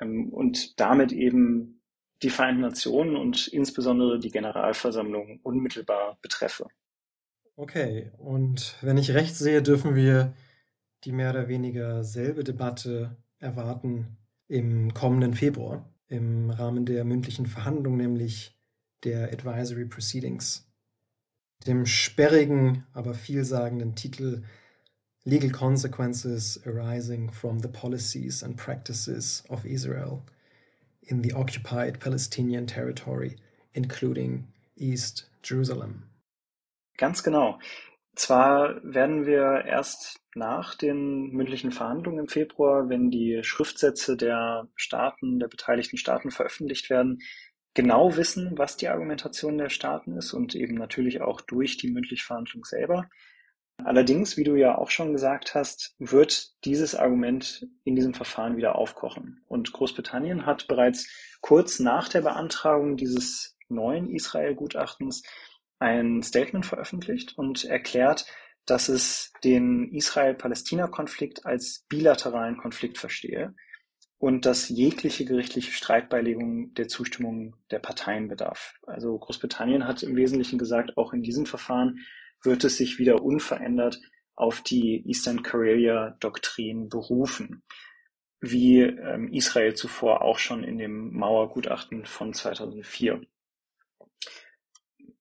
Ähm, 0.00 0.30
und 0.30 0.80
damit 0.80 1.12
eben 1.12 1.82
die 2.22 2.30
Vereinten 2.30 2.62
Nationen 2.62 3.16
und 3.16 3.48
insbesondere 3.48 4.18
die 4.18 4.30
Generalversammlung 4.30 5.40
unmittelbar 5.42 6.18
betreffe. 6.22 6.66
Okay, 7.56 8.10
und 8.18 8.76
wenn 8.80 8.98
ich 8.98 9.12
recht 9.12 9.36
sehe, 9.36 9.62
dürfen 9.62 9.94
wir 9.94 10.34
die 11.04 11.12
mehr 11.12 11.30
oder 11.30 11.48
weniger 11.48 12.02
selbe 12.02 12.44
Debatte 12.44 13.16
erwarten 13.38 14.16
im 14.48 14.94
kommenden 14.94 15.34
Februar 15.34 15.88
im 16.08 16.50
Rahmen 16.50 16.86
der 16.86 17.04
mündlichen 17.04 17.46
Verhandlung, 17.46 17.96
nämlich 17.96 18.56
der 19.04 19.32
Advisory 19.32 19.84
Proceedings. 19.84 20.66
Dem 21.66 21.86
sperrigen, 21.86 22.86
aber 22.92 23.14
vielsagenden 23.14 23.94
Titel 23.94 24.42
Legal 25.24 25.50
Consequences 25.50 26.60
Arising 26.66 27.30
from 27.30 27.60
the 27.60 27.68
Policies 27.68 28.42
and 28.42 28.56
Practices 28.56 29.44
of 29.48 29.64
Israel 29.64 30.22
in 31.06 31.22
the 31.22 31.34
Occupied 31.34 32.00
Palestinian 32.00 32.66
Territory, 32.66 33.36
including 33.72 34.46
East 34.76 35.30
Jerusalem. 35.42 36.04
Ganz 36.96 37.22
genau. 37.22 37.58
Zwar 38.14 38.80
werden 38.84 39.26
wir 39.26 39.64
erst 39.66 40.20
nach 40.36 40.76
den 40.76 41.30
mündlichen 41.30 41.72
Verhandlungen 41.72 42.20
im 42.20 42.28
Februar, 42.28 42.88
wenn 42.88 43.10
die 43.10 43.40
Schriftsätze 43.42 44.16
der 44.16 44.68
Staaten, 44.76 45.40
der 45.40 45.48
beteiligten 45.48 45.96
Staaten 45.96 46.30
veröffentlicht 46.30 46.90
werden, 46.90 47.20
genau 47.74 48.16
wissen, 48.16 48.56
was 48.56 48.76
die 48.76 48.88
Argumentation 48.88 49.58
der 49.58 49.68
Staaten 49.68 50.16
ist 50.16 50.32
und 50.32 50.54
eben 50.54 50.74
natürlich 50.74 51.22
auch 51.22 51.40
durch 51.40 51.76
die 51.76 51.90
mündliche 51.90 52.24
Verhandlung 52.24 52.64
selber. 52.64 53.08
Allerdings, 53.82 54.36
wie 54.36 54.44
du 54.44 54.54
ja 54.54 54.78
auch 54.78 54.90
schon 54.90 55.12
gesagt 55.12 55.54
hast, 55.54 55.94
wird 55.98 56.52
dieses 56.64 56.94
Argument 56.94 57.66
in 57.84 57.96
diesem 57.96 58.14
Verfahren 58.14 58.56
wieder 58.56 58.76
aufkochen. 58.76 59.42
Und 59.46 59.72
Großbritannien 59.72 60.46
hat 60.46 60.68
bereits 60.68 61.08
kurz 61.40 61.80
nach 61.80 62.08
der 62.08 62.22
Beantragung 62.22 62.96
dieses 62.96 63.56
neuen 63.68 64.08
Israel-Gutachtens 64.08 65.22
ein 65.78 66.22
Statement 66.22 66.64
veröffentlicht 66.64 67.36
und 67.36 67.64
erklärt, 67.64 68.26
dass 68.64 68.88
es 68.88 69.32
den 69.42 69.92
Israel-Palästina-Konflikt 69.92 71.44
als 71.44 71.84
bilateralen 71.88 72.56
Konflikt 72.56 72.96
verstehe, 72.96 73.54
und 74.24 74.46
dass 74.46 74.70
jegliche 74.70 75.26
gerichtliche 75.26 75.72
Streitbeilegung 75.72 76.72
der 76.72 76.88
Zustimmung 76.88 77.56
der 77.70 77.78
Parteien 77.78 78.28
bedarf. 78.28 78.74
Also 78.86 79.18
Großbritannien 79.18 79.86
hat 79.86 80.02
im 80.02 80.16
Wesentlichen 80.16 80.58
gesagt, 80.58 80.96
auch 80.96 81.12
in 81.12 81.22
diesem 81.22 81.44
Verfahren 81.44 81.98
wird 82.44 82.64
es 82.64 82.76
sich 82.76 82.98
wieder 82.98 83.22
unverändert 83.22 84.00
auf 84.36 84.60
die 84.60 85.02
Eastern 85.06 85.42
Karelia 85.42 86.16
Doktrin 86.20 86.88
berufen, 86.88 87.62
wie 88.40 88.80
ähm, 88.80 89.32
Israel 89.32 89.74
zuvor 89.74 90.22
auch 90.22 90.38
schon 90.38 90.64
in 90.64 90.78
dem 90.78 91.12
Mauergutachten 91.14 92.04
von 92.04 92.32
2004. 92.32 93.22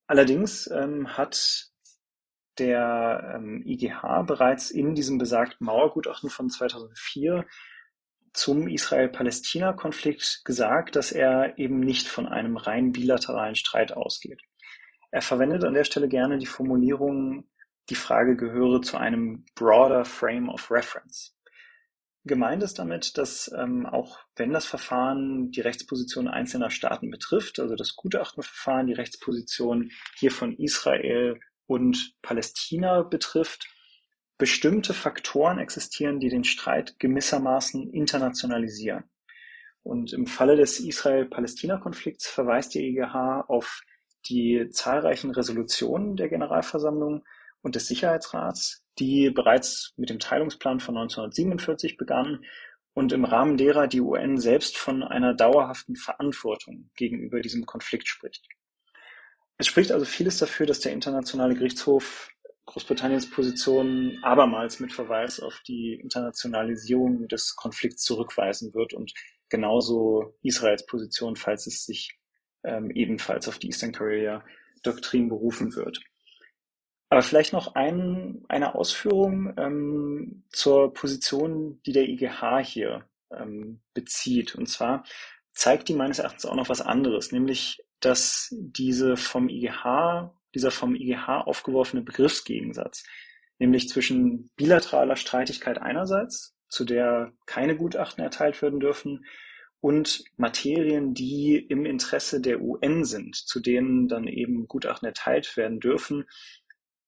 Allerdings 0.07 0.67
ähm, 0.67 1.15
hat 1.15 1.69
der 2.59 3.33
ähm, 3.35 3.63
IGH 3.65 4.23
bereits 4.23 4.71
in 4.71 4.93
diesem 4.93 5.17
besagten 5.17 5.65
Mauergutachten 5.65 6.29
von 6.29 6.49
2004 6.49 7.45
zum 8.33 8.67
Israel-Palästina-Konflikt 8.67 10.41
gesagt, 10.43 10.95
dass 10.95 11.11
er 11.11 11.57
eben 11.57 11.79
nicht 11.79 12.07
von 12.07 12.27
einem 12.27 12.57
rein 12.57 12.91
bilateralen 12.91 13.55
Streit 13.55 13.93
ausgeht. 13.93 14.41
Er 15.13 15.21
verwendet 15.21 15.63
an 15.63 15.75
der 15.75 15.83
Stelle 15.83 16.07
gerne 16.07 16.39
die 16.39 16.47
Formulierung, 16.47 17.47
die 17.89 17.95
Frage 17.95 18.35
gehöre 18.35 18.81
zu 18.81 18.97
einem 18.97 19.45
broader 19.53 20.05
frame 20.05 20.49
of 20.49 20.71
reference. 20.71 21.37
Gemeint 22.23 22.63
ist 22.63 22.79
damit, 22.79 23.15
dass 23.19 23.53
ähm, 23.55 23.85
auch 23.85 24.17
wenn 24.35 24.51
das 24.53 24.65
Verfahren 24.65 25.51
die 25.51 25.61
Rechtsposition 25.61 26.27
einzelner 26.27 26.71
Staaten 26.71 27.11
betrifft, 27.11 27.59
also 27.59 27.75
das 27.75 27.95
Gutachtenverfahren 27.95 28.87
die 28.87 28.93
Rechtsposition 28.93 29.91
hier 30.17 30.31
von 30.31 30.57
Israel 30.57 31.39
und 31.67 32.15
Palästina 32.23 33.03
betrifft, 33.03 33.67
bestimmte 34.39 34.95
Faktoren 34.95 35.59
existieren, 35.59 36.19
die 36.19 36.29
den 36.29 36.43
Streit 36.43 36.97
gewissermaßen 36.97 37.93
internationalisieren. 37.93 39.03
Und 39.83 40.11
im 40.11 40.25
Falle 40.25 40.55
des 40.55 40.79
Israel-Palästina-Konflikts 40.79 42.25
verweist 42.25 42.73
die 42.73 42.79
EGH 42.79 43.45
auf 43.47 43.83
die 44.25 44.69
zahlreichen 44.69 45.31
Resolutionen 45.31 46.15
der 46.15 46.29
Generalversammlung 46.29 47.23
und 47.61 47.75
des 47.75 47.87
Sicherheitsrats, 47.87 48.83
die 48.99 49.29
bereits 49.29 49.93
mit 49.97 50.09
dem 50.09 50.19
Teilungsplan 50.19 50.79
von 50.79 50.97
1947 50.97 51.97
begannen 51.97 52.45
und 52.93 53.11
im 53.11 53.25
Rahmen 53.25 53.57
derer 53.57 53.87
die 53.87 54.01
UN 54.01 54.37
selbst 54.37 54.77
von 54.77 55.03
einer 55.03 55.33
dauerhaften 55.33 55.95
Verantwortung 55.95 56.91
gegenüber 56.95 57.39
diesem 57.39 57.65
Konflikt 57.65 58.07
spricht. 58.07 58.47
Es 59.57 59.67
spricht 59.67 59.91
also 59.91 60.05
vieles 60.05 60.37
dafür, 60.37 60.65
dass 60.65 60.79
der 60.79 60.93
Internationale 60.93 61.55
Gerichtshof 61.55 62.29
Großbritanniens 62.65 63.29
Position 63.29 64.19
abermals 64.21 64.79
mit 64.79 64.93
Verweis 64.93 65.39
auf 65.39 65.61
die 65.67 65.95
Internationalisierung 65.95 67.27
des 67.27 67.55
Konflikts 67.55 68.03
zurückweisen 68.03 68.73
wird 68.73 68.93
und 68.93 69.13
genauso 69.49 70.35
Israels 70.41 70.85
Position, 70.85 71.35
falls 71.35 71.67
es 71.67 71.85
sich 71.85 72.17
ähm, 72.63 72.91
ebenfalls 72.91 73.47
auf 73.47 73.59
die 73.59 73.67
Eastern 73.67 73.91
Korea 73.91 74.43
Doktrin 74.83 75.29
berufen 75.29 75.75
wird. 75.75 76.01
Aber 77.09 77.21
vielleicht 77.21 77.53
noch 77.53 77.75
ein, 77.75 78.43
eine 78.49 78.75
Ausführung 78.75 79.53
ähm, 79.57 80.43
zur 80.49 80.93
Position, 80.93 81.79
die 81.85 81.91
der 81.91 82.09
IGH 82.09 82.59
hier 82.59 83.07
ähm, 83.31 83.81
bezieht. 83.93 84.55
Und 84.55 84.67
zwar 84.67 85.05
zeigt 85.53 85.89
die 85.89 85.93
meines 85.93 86.19
Erachtens 86.19 86.45
auch 86.45 86.55
noch 86.55 86.69
was 86.69 86.81
anderes, 86.81 87.31
nämlich 87.31 87.83
dass 87.99 88.49
diese 88.51 89.15
vom 89.15 89.47
IGH 89.47 90.33
dieser 90.53 90.71
vom 90.71 90.95
IGH 90.95 91.41
aufgeworfene 91.41 92.03
Begriffsgegensatz, 92.03 93.05
nämlich 93.59 93.89
zwischen 93.89 94.49
bilateraler 94.55 95.15
Streitigkeit 95.15 95.81
einerseits, 95.81 96.55
zu 96.67 96.85
der 96.85 97.33
keine 97.45 97.75
Gutachten 97.75 98.23
erteilt 98.23 98.61
werden 98.61 98.79
dürfen, 98.79 99.25
und 99.83 100.23
Materien, 100.37 101.13
die 101.13 101.57
im 101.57 101.85
Interesse 101.85 102.39
der 102.39 102.61
UN 102.61 103.03
sind, 103.03 103.35
zu 103.35 103.59
denen 103.59 104.07
dann 104.07 104.27
eben 104.27 104.67
Gutachten 104.67 105.07
erteilt 105.07 105.57
werden 105.57 105.81
dürfen, 105.81 106.25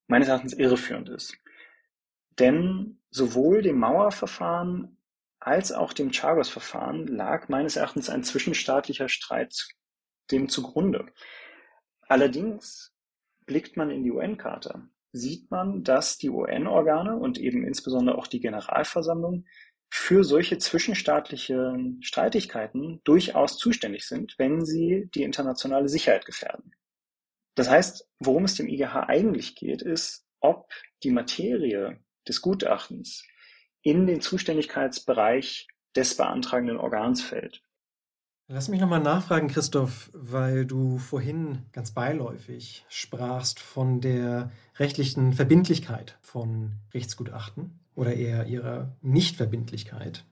meines 0.07 0.27
Erachtens 0.27 0.53
irreführend 0.53 1.07
ist. 1.07 1.37
Denn 2.37 2.99
sowohl 3.11 3.61
dem 3.61 3.79
Mauerverfahren 3.79 4.97
als 5.39 5.71
auch 5.71 5.93
dem 5.93 6.11
Chagos-Verfahren 6.11 7.07
lag 7.07 7.47
meines 7.47 7.77
Erachtens 7.77 8.09
ein 8.09 8.23
zwischenstaatlicher 8.23 9.07
Streit 9.07 9.69
dem 10.31 10.49
zugrunde. 10.49 11.05
Allerdings 12.01 12.95
Blickt 13.45 13.77
man 13.77 13.91
in 13.91 14.03
die 14.03 14.11
UN-Charta, 14.11 14.89
sieht 15.11 15.51
man, 15.51 15.83
dass 15.83 16.17
die 16.17 16.31
UN-Organe 16.31 17.15
und 17.15 17.37
eben 17.37 17.63
insbesondere 17.63 18.17
auch 18.17 18.25
die 18.25 18.39
Generalversammlung 18.39 19.45
für 19.89 20.23
solche 20.23 20.57
zwischenstaatlichen 20.57 22.01
Streitigkeiten 22.01 23.01
durchaus 23.03 23.57
zuständig 23.57 24.07
sind, 24.07 24.35
wenn 24.37 24.65
sie 24.65 25.09
die 25.15 25.23
internationale 25.23 25.89
Sicherheit 25.89 26.25
gefährden. 26.25 26.75
Das 27.55 27.69
heißt, 27.69 28.07
worum 28.19 28.43
es 28.43 28.55
dem 28.55 28.67
IGH 28.67 29.07
eigentlich 29.07 29.55
geht, 29.55 29.81
ist, 29.81 30.25
ob 30.41 30.71
die 31.03 31.11
Materie 31.11 31.99
des 32.27 32.41
Gutachtens 32.41 33.23
in 33.81 34.07
den 34.07 34.19
Zuständigkeitsbereich 34.21 35.67
des 35.95 36.17
beantragenden 36.17 36.77
Organs 36.77 37.21
fällt. 37.21 37.61
Lass 38.47 38.67
mich 38.67 38.79
nochmal 38.79 38.99
nachfragen, 38.99 39.47
Christoph, 39.47 40.11
weil 40.13 40.65
du 40.65 40.99
vorhin 40.99 41.65
ganz 41.71 41.91
beiläufig 41.91 42.85
sprachst 42.89 43.59
von 43.59 44.01
der 44.01 44.51
rechtlichen 44.75 45.33
Verbindlichkeit 45.33 46.19
von 46.21 46.73
Rechtsgutachten 46.93 47.79
oder 47.95 48.13
eher 48.13 48.45
ihrer 48.45 48.95
Nichtverbindlichkeit. 49.01 50.25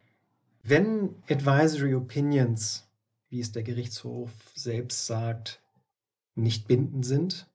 Wenn 0.63 1.15
Advisory 1.29 1.95
Opinions, 1.95 2.87
wie 3.29 3.39
es 3.39 3.51
der 3.51 3.63
Gerichtshof 3.63 4.31
selbst 4.53 5.05
sagt, 5.07 5.61
nicht 6.35 6.67
bindend 6.67 7.05
sind, 7.05 7.47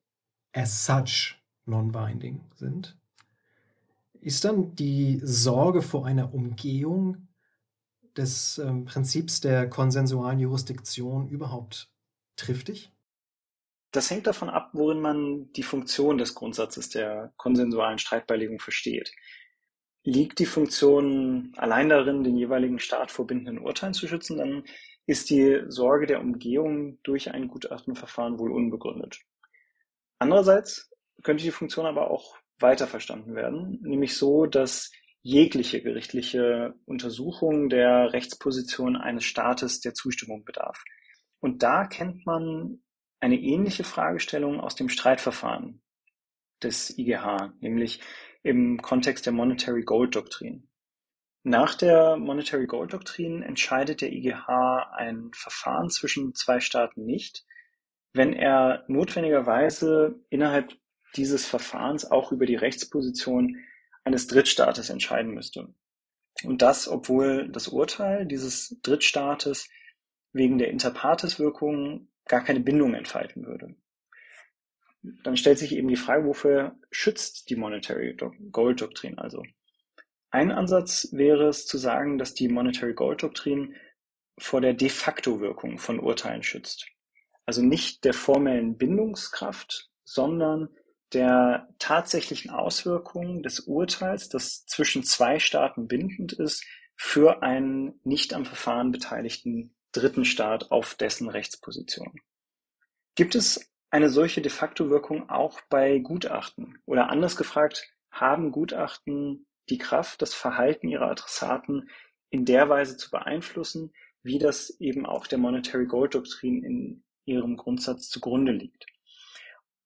as 0.52 0.86
such 0.86 1.36
non-binding 1.66 2.40
sind, 2.56 2.96
ist 4.20 4.44
dann 4.44 4.74
die 4.74 5.20
Sorge 5.22 5.82
vor 5.82 6.06
einer 6.06 6.34
Umgehung 6.34 7.28
des 8.16 8.58
ähm, 8.58 8.84
Prinzips 8.84 9.40
der 9.40 9.68
konsensualen 9.68 10.40
Jurisdiktion 10.40 11.28
überhaupt 11.28 11.90
triftig? 12.36 12.90
Das 13.92 14.10
hängt 14.10 14.26
davon 14.26 14.50
ab, 14.50 14.70
worin 14.74 15.00
man 15.00 15.50
die 15.52 15.62
Funktion 15.62 16.18
des 16.18 16.34
Grundsatzes 16.34 16.90
der 16.90 17.32
konsensualen 17.36 17.98
Streitbeilegung 17.98 18.58
versteht. 18.58 19.12
Liegt 20.08 20.38
die 20.38 20.46
Funktion 20.46 21.52
allein 21.58 21.90
darin, 21.90 22.24
den 22.24 22.38
jeweiligen 22.38 22.78
Staat 22.78 23.10
vor 23.10 23.26
bindenden 23.26 23.58
Urteilen 23.58 23.92
zu 23.92 24.08
schützen, 24.08 24.38
dann 24.38 24.64
ist 25.04 25.28
die 25.28 25.60
Sorge 25.68 26.06
der 26.06 26.22
Umgehung 26.22 26.98
durch 27.02 27.30
ein 27.30 27.46
Gutachtenverfahren 27.46 28.38
wohl 28.38 28.50
unbegründet. 28.50 29.20
Andererseits 30.18 30.90
könnte 31.22 31.44
die 31.44 31.50
Funktion 31.50 31.84
aber 31.84 32.10
auch 32.10 32.38
weiter 32.58 32.86
verstanden 32.86 33.34
werden, 33.34 33.80
nämlich 33.82 34.16
so, 34.16 34.46
dass 34.46 34.90
jegliche 35.20 35.82
gerichtliche 35.82 36.72
Untersuchung 36.86 37.68
der 37.68 38.14
Rechtsposition 38.14 38.96
eines 38.96 39.24
Staates 39.24 39.80
der 39.80 39.92
Zustimmung 39.92 40.42
bedarf. 40.42 40.82
Und 41.38 41.62
da 41.62 41.86
kennt 41.86 42.24
man 42.24 42.82
eine 43.20 43.38
ähnliche 43.38 43.84
Fragestellung 43.84 44.58
aus 44.58 44.74
dem 44.74 44.88
Streitverfahren 44.88 45.82
des 46.62 46.96
IGH, 46.96 47.52
nämlich 47.60 48.00
im 48.42 48.80
Kontext 48.80 49.26
der 49.26 49.32
Monetary 49.32 49.82
Gold 49.82 50.14
Doktrin. 50.14 50.68
Nach 51.42 51.74
der 51.74 52.16
Monetary 52.16 52.66
Gold 52.66 52.92
Doktrin 52.92 53.42
entscheidet 53.42 54.00
der 54.00 54.12
IGH 54.12 54.92
ein 54.96 55.30
Verfahren 55.34 55.90
zwischen 55.90 56.34
zwei 56.34 56.60
Staaten 56.60 57.04
nicht, 57.04 57.44
wenn 58.12 58.32
er 58.32 58.84
notwendigerweise 58.88 60.20
innerhalb 60.30 60.74
dieses 61.16 61.46
Verfahrens 61.46 62.10
auch 62.10 62.32
über 62.32 62.46
die 62.46 62.56
Rechtsposition 62.56 63.56
eines 64.04 64.26
Drittstaates 64.26 64.90
entscheiden 64.90 65.32
müsste. 65.32 65.72
Und 66.44 66.62
das, 66.62 66.88
obwohl 66.88 67.48
das 67.48 67.68
Urteil 67.68 68.26
dieses 68.26 68.78
Drittstaates 68.82 69.68
wegen 70.32 70.58
der 70.58 70.70
Interpartes-Wirkung 70.70 72.08
gar 72.26 72.44
keine 72.44 72.60
Bindung 72.60 72.94
entfalten 72.94 73.46
würde. 73.46 73.74
Dann 75.02 75.36
stellt 75.36 75.58
sich 75.58 75.72
eben 75.72 75.88
die 75.88 75.96
Frage, 75.96 76.26
wofür 76.26 76.76
schützt 76.90 77.50
die 77.50 77.56
Monetary 77.56 78.16
Gold 78.50 78.80
Doktrin 78.80 79.18
also? 79.18 79.42
Ein 80.30 80.50
Ansatz 80.50 81.08
wäre 81.12 81.48
es 81.48 81.66
zu 81.66 81.78
sagen, 81.78 82.18
dass 82.18 82.34
die 82.34 82.48
Monetary 82.48 82.94
Gold 82.94 83.22
Doktrin 83.22 83.74
vor 84.36 84.60
der 84.60 84.74
de 84.74 84.88
facto 84.88 85.40
Wirkung 85.40 85.78
von 85.78 86.00
Urteilen 86.00 86.42
schützt. 86.42 86.86
Also 87.46 87.62
nicht 87.62 88.04
der 88.04 88.12
formellen 88.12 88.76
Bindungskraft, 88.76 89.90
sondern 90.04 90.68
der 91.12 91.68
tatsächlichen 91.78 92.50
Auswirkungen 92.50 93.42
des 93.42 93.60
Urteils, 93.60 94.28
das 94.28 94.66
zwischen 94.66 95.02
zwei 95.02 95.38
Staaten 95.38 95.88
bindend 95.88 96.34
ist, 96.34 96.64
für 96.94 97.42
einen 97.42 98.00
nicht 98.04 98.34
am 98.34 98.44
Verfahren 98.44 98.92
beteiligten 98.92 99.74
dritten 99.92 100.24
Staat 100.24 100.70
auf 100.70 100.94
dessen 100.94 101.28
Rechtsposition. 101.28 102.20
Gibt 103.14 103.34
es 103.34 103.72
eine 103.90 104.10
solche 104.10 104.42
de 104.42 104.50
facto 104.50 104.90
Wirkung 104.90 105.30
auch 105.30 105.60
bei 105.68 105.98
Gutachten? 105.98 106.78
Oder 106.86 107.10
anders 107.10 107.36
gefragt, 107.36 107.90
haben 108.10 108.52
Gutachten 108.52 109.46
die 109.68 109.78
Kraft, 109.78 110.22
das 110.22 110.34
Verhalten 110.34 110.88
ihrer 110.88 111.10
Adressaten 111.10 111.90
in 112.30 112.44
der 112.44 112.68
Weise 112.68 112.96
zu 112.96 113.10
beeinflussen, 113.10 113.92
wie 114.22 114.38
das 114.38 114.70
eben 114.80 115.06
auch 115.06 115.26
der 115.26 115.38
Monetary 115.38 115.86
Gold 115.86 116.14
Doktrin 116.14 116.62
in 116.62 117.04
ihrem 117.24 117.56
Grundsatz 117.56 118.08
zugrunde 118.08 118.52
liegt. 118.52 118.86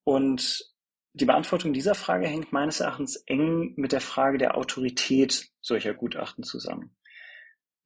Und 0.03 0.73
die 1.13 1.25
Beantwortung 1.25 1.73
dieser 1.73 1.95
Frage 1.95 2.27
hängt 2.27 2.51
meines 2.51 2.79
Erachtens 2.79 3.17
eng 3.27 3.73
mit 3.75 3.91
der 3.91 4.01
Frage 4.01 4.37
der 4.37 4.57
Autorität 4.57 5.49
solcher 5.61 5.93
Gutachten 5.93 6.43
zusammen. 6.43 6.95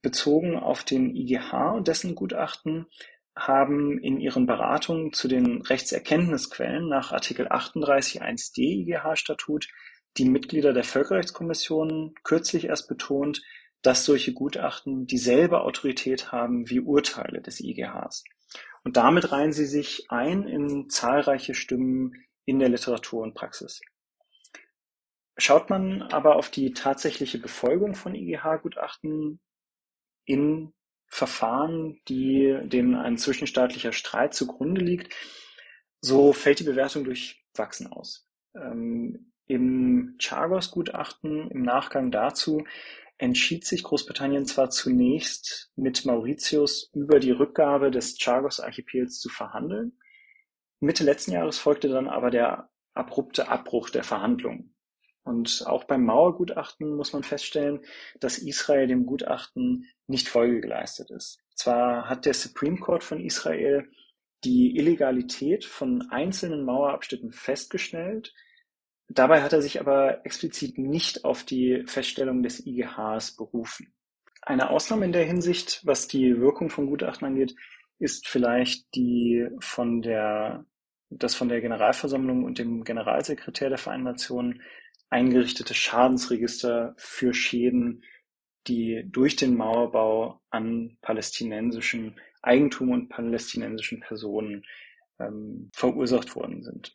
Bezogen 0.01 0.57
auf 0.57 0.83
den 0.83 1.15
IGH 1.15 1.73
und 1.75 1.87
dessen 1.87 2.15
Gutachten 2.15 2.87
haben 3.37 3.99
in 3.99 4.19
ihren 4.19 4.45
Beratungen 4.45 5.13
zu 5.13 5.27
den 5.27 5.61
Rechtserkenntnisquellen 5.61 6.89
nach 6.89 7.11
Artikel 7.11 7.47
38 7.49 8.21
1d 8.21 8.57
IGH-Statut 8.57 9.67
die 10.17 10.25
Mitglieder 10.25 10.73
der 10.73 10.83
Völkerrechtskommission 10.83 12.15
kürzlich 12.23 12.65
erst 12.65 12.87
betont, 12.87 13.41
dass 13.81 14.05
solche 14.05 14.33
Gutachten 14.33 15.05
dieselbe 15.05 15.61
Autorität 15.61 16.31
haben 16.31 16.69
wie 16.69 16.79
Urteile 16.79 17.41
des 17.41 17.59
IGHs. 17.59 18.23
Und 18.83 18.97
damit 18.97 19.31
reihen 19.31 19.53
sie 19.53 19.65
sich 19.65 20.07
ein 20.09 20.47
in 20.47 20.89
zahlreiche 20.89 21.53
Stimmen 21.53 22.13
in 22.45 22.59
der 22.59 22.69
Literatur 22.69 23.21
und 23.21 23.35
Praxis. 23.35 23.81
Schaut 25.37 25.69
man 25.69 26.01
aber 26.01 26.35
auf 26.35 26.49
die 26.49 26.73
tatsächliche 26.73 27.37
Befolgung 27.37 27.93
von 27.93 28.15
IGH-Gutachten 28.15 29.39
in 30.25 30.73
Verfahren, 31.07 31.99
die 32.07 32.57
denen 32.63 32.95
ein 32.95 33.17
zwischenstaatlicher 33.17 33.93
Streit 33.93 34.33
zugrunde 34.33 34.81
liegt, 34.81 35.13
so 36.01 36.33
fällt 36.33 36.59
die 36.59 36.65
Bewertung 36.65 37.03
durchwachsen 37.03 37.87
aus. 37.87 38.27
Ähm, 38.55 39.31
Im 39.45 40.15
Chagos-Gutachten, 40.19 41.49
im 41.49 41.63
Nachgang 41.63 42.11
dazu, 42.11 42.65
entschied 43.17 43.65
sich 43.65 43.83
Großbritannien 43.83 44.45
zwar 44.45 44.69
zunächst 44.69 45.71
mit 45.75 46.05
Mauritius 46.05 46.91
über 46.93 47.19
die 47.19 47.31
Rückgabe 47.31 47.89
des 47.89 48.17
Chagos-Archipels 48.17 49.19
zu 49.19 49.29
verhandeln, 49.29 49.97
Mitte 50.79 51.03
letzten 51.03 51.31
Jahres 51.31 51.57
folgte 51.57 51.87
dann 51.89 52.07
aber 52.07 52.29
der 52.29 52.69
abrupte 52.93 53.47
Abbruch 53.49 53.89
der 53.89 54.03
Verhandlungen. 54.03 54.75
Und 55.23 55.63
auch 55.65 55.85
beim 55.85 56.05
Mauergutachten 56.05 56.95
muss 56.95 57.13
man 57.13 57.23
feststellen, 57.23 57.81
dass 58.19 58.37
Israel 58.37 58.87
dem 58.87 59.05
Gutachten 59.05 59.89
nicht 60.07 60.29
Folge 60.29 60.61
geleistet 60.61 61.11
ist. 61.11 61.39
Zwar 61.55 62.09
hat 62.09 62.25
der 62.25 62.33
Supreme 62.33 62.77
Court 62.77 63.03
von 63.03 63.19
Israel 63.19 63.89
die 64.43 64.77
Illegalität 64.77 65.65
von 65.65 66.09
einzelnen 66.11 66.63
Mauerabschnitten 66.63 67.31
festgestellt, 67.31 68.33
dabei 69.09 69.41
hat 69.41 69.53
er 69.53 69.61
sich 69.61 69.79
aber 69.79 70.25
explizit 70.25 70.77
nicht 70.77 71.25
auf 71.25 71.43
die 71.43 71.83
Feststellung 71.87 72.43
des 72.43 72.65
IGHs 72.65 73.35
berufen. 73.35 73.93
Eine 74.41 74.69
Ausnahme 74.69 75.05
in 75.05 75.11
der 75.11 75.25
Hinsicht, 75.25 75.81
was 75.83 76.07
die 76.07 76.39
Wirkung 76.39 76.69
von 76.69 76.87
Gutachten 76.87 77.27
angeht, 77.27 77.55
ist 77.99 78.27
vielleicht 78.27 78.93
die 78.95 79.47
von 79.59 80.01
der, 80.01 80.65
das 81.09 81.35
von 81.35 81.49
der 81.49 81.61
Generalversammlung 81.61 82.43
und 82.43 82.59
dem 82.59 82.83
Generalsekretär 82.83 83.69
der 83.69 83.77
Vereinten 83.77 84.05
Nationen 84.05 84.61
eingerichtete 85.09 85.73
Schadensregister 85.73 86.93
für 86.97 87.33
Schäden, 87.33 88.03
die 88.67 89.03
durch 89.11 89.35
den 89.35 89.55
Mauerbau 89.55 90.41
an 90.49 90.97
palästinensischem 91.01 92.13
Eigentum 92.41 92.91
und 92.91 93.09
palästinensischen 93.09 93.99
Personen 93.99 94.63
ähm, 95.19 95.69
verursacht 95.73 96.35
worden 96.35 96.63
sind. 96.63 96.93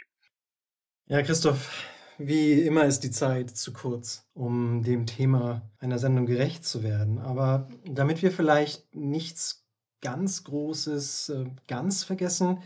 Ja, 1.06 1.22
Christoph, 1.22 1.84
wie 2.18 2.62
immer 2.62 2.84
ist 2.84 3.00
die 3.00 3.10
Zeit 3.10 3.50
zu 3.50 3.72
kurz, 3.72 4.28
um 4.34 4.82
dem 4.82 5.06
Thema 5.06 5.62
einer 5.78 5.98
Sendung 5.98 6.26
gerecht 6.26 6.64
zu 6.64 6.82
werden. 6.82 7.18
Aber 7.18 7.68
damit 7.84 8.22
wir 8.22 8.30
vielleicht 8.30 8.94
nichts 8.94 9.66
ganz 10.00 10.44
Großes 10.44 11.30
äh, 11.30 11.44
ganz 11.68 12.04
vergessen, 12.04 12.62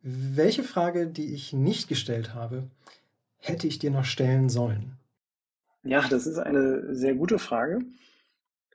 welche 0.00 0.62
Frage, 0.62 1.06
die 1.06 1.32
ich 1.32 1.52
nicht 1.52 1.88
gestellt 1.88 2.34
habe, 2.34 2.68
hätte 3.38 3.66
ich 3.66 3.78
dir 3.78 3.90
noch 3.90 4.04
stellen 4.04 4.48
sollen? 4.48 4.98
Ja, 5.82 6.06
das 6.08 6.26
ist 6.26 6.38
eine 6.38 6.94
sehr 6.94 7.14
gute 7.14 7.38
Frage. 7.38 7.80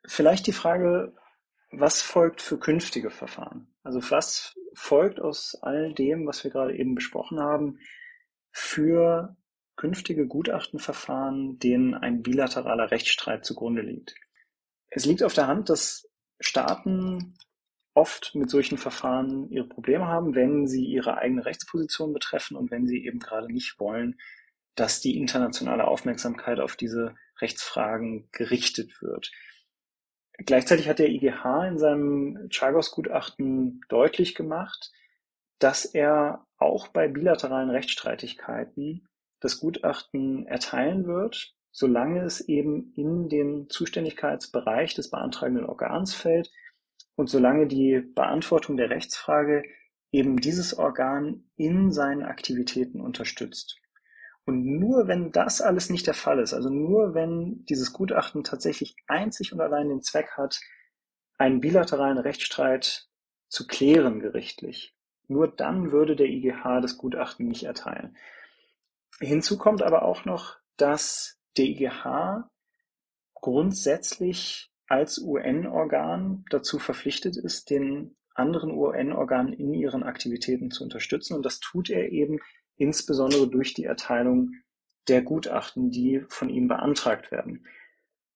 Vielleicht 0.05 0.47
die 0.47 0.53
Frage, 0.53 1.13
was 1.71 2.01
folgt 2.01 2.41
für 2.41 2.57
künftige 2.57 3.09
Verfahren? 3.09 3.73
Also 3.83 4.01
was 4.11 4.55
folgt 4.73 5.19
aus 5.19 5.57
all 5.61 5.93
dem, 5.93 6.25
was 6.25 6.43
wir 6.43 6.51
gerade 6.51 6.75
eben 6.77 6.95
besprochen 6.95 7.39
haben, 7.39 7.79
für 8.51 9.35
künftige 9.75 10.27
Gutachtenverfahren, 10.27 11.59
denen 11.59 11.93
ein 11.93 12.21
bilateraler 12.21 12.91
Rechtsstreit 12.91 13.45
zugrunde 13.45 13.81
liegt? 13.81 14.15
Es 14.89 15.05
liegt 15.05 15.23
auf 15.23 15.33
der 15.33 15.47
Hand, 15.47 15.69
dass 15.69 16.09
Staaten 16.39 17.37
oft 17.93 18.33
mit 18.33 18.49
solchen 18.49 18.77
Verfahren 18.77 19.49
ihre 19.49 19.67
Probleme 19.67 20.07
haben, 20.07 20.33
wenn 20.33 20.67
sie 20.67 20.85
ihre 20.85 21.17
eigene 21.17 21.45
Rechtsposition 21.45 22.13
betreffen 22.13 22.55
und 22.55 22.71
wenn 22.71 22.87
sie 22.87 23.05
eben 23.05 23.19
gerade 23.19 23.51
nicht 23.51 23.79
wollen, 23.79 24.17
dass 24.75 25.01
die 25.01 25.17
internationale 25.17 25.85
Aufmerksamkeit 25.85 26.59
auf 26.59 26.75
diese 26.75 27.15
Rechtsfragen 27.41 28.29
gerichtet 28.31 29.01
wird. 29.01 29.31
Gleichzeitig 30.45 30.87
hat 30.87 30.99
der 30.99 31.09
IGH 31.09 31.67
in 31.67 31.77
seinem 31.77 32.47
Chagos-Gutachten 32.49 33.81
deutlich 33.89 34.35
gemacht, 34.35 34.91
dass 35.59 35.85
er 35.85 36.45
auch 36.57 36.87
bei 36.87 37.07
bilateralen 37.07 37.69
Rechtsstreitigkeiten 37.69 39.05
das 39.41 39.59
Gutachten 39.59 40.45
erteilen 40.47 41.05
wird, 41.05 41.53
solange 41.71 42.23
es 42.23 42.41
eben 42.41 42.93
in 42.95 43.29
den 43.29 43.69
Zuständigkeitsbereich 43.69 44.95
des 44.95 45.09
beantragenden 45.09 45.65
Organs 45.65 46.13
fällt 46.15 46.51
und 47.15 47.29
solange 47.29 47.67
die 47.67 47.99
Beantwortung 47.99 48.77
der 48.77 48.89
Rechtsfrage 48.89 49.63
eben 50.11 50.37
dieses 50.37 50.77
Organ 50.77 51.49
in 51.55 51.91
seinen 51.91 52.23
Aktivitäten 52.23 53.01
unterstützt. 53.01 53.79
Und 54.49 54.65
nur 54.65 55.07
wenn 55.07 55.31
das 55.31 55.61
alles 55.61 55.91
nicht 55.91 56.07
der 56.07 56.15
Fall 56.15 56.39
ist, 56.39 56.55
also 56.55 56.71
nur 56.71 57.13
wenn 57.13 57.63
dieses 57.65 57.93
Gutachten 57.93 58.43
tatsächlich 58.43 58.95
einzig 59.05 59.53
und 59.53 59.61
allein 59.61 59.89
den 59.89 60.01
Zweck 60.01 60.31
hat, 60.37 60.59
einen 61.37 61.61
bilateralen 61.61 62.17
Rechtsstreit 62.17 63.07
zu 63.47 63.67
klären 63.67 64.19
gerichtlich, 64.19 64.95
nur 65.27 65.47
dann 65.47 65.91
würde 65.91 66.15
der 66.15 66.25
IGH 66.25 66.81
das 66.81 66.97
Gutachten 66.97 67.47
nicht 67.47 67.61
erteilen. 67.61 68.17
Hinzu 69.19 69.59
kommt 69.59 69.83
aber 69.83 70.01
auch 70.01 70.25
noch, 70.25 70.57
dass 70.77 71.39
der 71.55 71.65
IGH 71.65 72.49
grundsätzlich 73.35 74.71
als 74.87 75.19
UN-Organ 75.19 76.43
dazu 76.49 76.79
verpflichtet 76.79 77.37
ist, 77.37 77.69
den 77.69 78.17
anderen 78.33 78.71
UN-Organen 78.71 79.53
in 79.53 79.75
ihren 79.75 80.01
Aktivitäten 80.01 80.71
zu 80.71 80.83
unterstützen. 80.83 81.35
Und 81.35 81.45
das 81.45 81.59
tut 81.59 81.91
er 81.91 82.11
eben 82.11 82.39
insbesondere 82.79 83.47
durch 83.47 83.73
die 83.73 83.83
Erteilung 83.83 84.53
der 85.07 85.21
Gutachten, 85.21 85.91
die 85.91 86.23
von 86.29 86.49
ihm 86.49 86.67
beantragt 86.67 87.31
werden. 87.31 87.67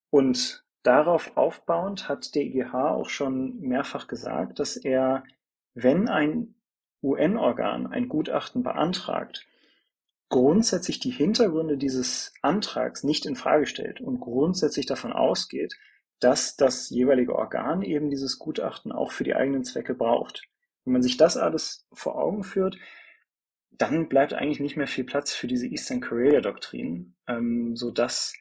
Und 0.10 0.64
darauf 0.84 1.36
aufbauend 1.38 2.10
hat 2.10 2.36
der 2.36 2.44
IGH 2.44 2.92
auch 2.92 3.10
schon 3.10 3.60
mehrfach 3.60 4.08
gesagt, 4.08 4.60
dass 4.60 4.76
er, 4.76 5.24
wenn 5.74 6.10
ein 6.10 6.56
UN-Organ 7.02 7.88
ein 7.88 8.08
Gutachten 8.10 8.64
beantragt, 8.64 9.46
grundsätzlich 10.30 11.00
die 11.00 11.12
Hintergründe 11.12 11.78
dieses 11.78 12.34
Antrags 12.42 13.04
nicht 13.04 13.26
in 13.26 13.36
Frage 13.36 13.66
stellt 13.66 14.02
und 14.02 14.20
grundsätzlich 14.20 14.86
davon 14.86 15.14
ausgeht, 15.14 15.78
dass 16.20 16.56
das 16.56 16.90
jeweilige 16.90 17.36
Organ 17.36 17.82
eben 17.82 18.10
dieses 18.10 18.40
Gutachten 18.40 18.92
auch 18.92 19.12
für 19.12 19.24
die 19.24 19.36
eigenen 19.36 19.64
Zwecke 19.64 19.94
braucht. 19.94 20.48
Wenn 20.86 20.94
man 20.94 21.04
sich 21.04 21.18
das 21.18 21.38
alles 21.38 21.86
vor 21.92 22.18
Augen 22.18 22.44
führt, 22.44 22.78
dann 23.78 24.08
bleibt 24.08 24.34
eigentlich 24.34 24.60
nicht 24.60 24.78
mehr 24.78 24.88
viel 24.88 25.04
Platz 25.04 25.34
für 25.34 25.48
diese 25.48 25.68
Eastern 25.68 26.02
Korea 26.02 26.42
Doktrin, 26.42 27.16
ähm, 27.28 27.76
so 27.76 27.92
dass 27.92 28.34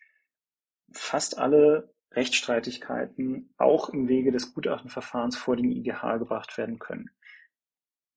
fast 0.92 1.38
alle 1.38 1.92
Rechtsstreitigkeiten 2.12 3.54
auch 3.56 3.88
im 3.88 4.08
Wege 4.08 4.32
des 4.32 4.52
Gutachtenverfahrens 4.52 5.36
vor 5.36 5.56
den 5.56 5.70
IGH 5.70 6.18
gebracht 6.18 6.58
werden 6.58 6.78
können. 6.78 7.10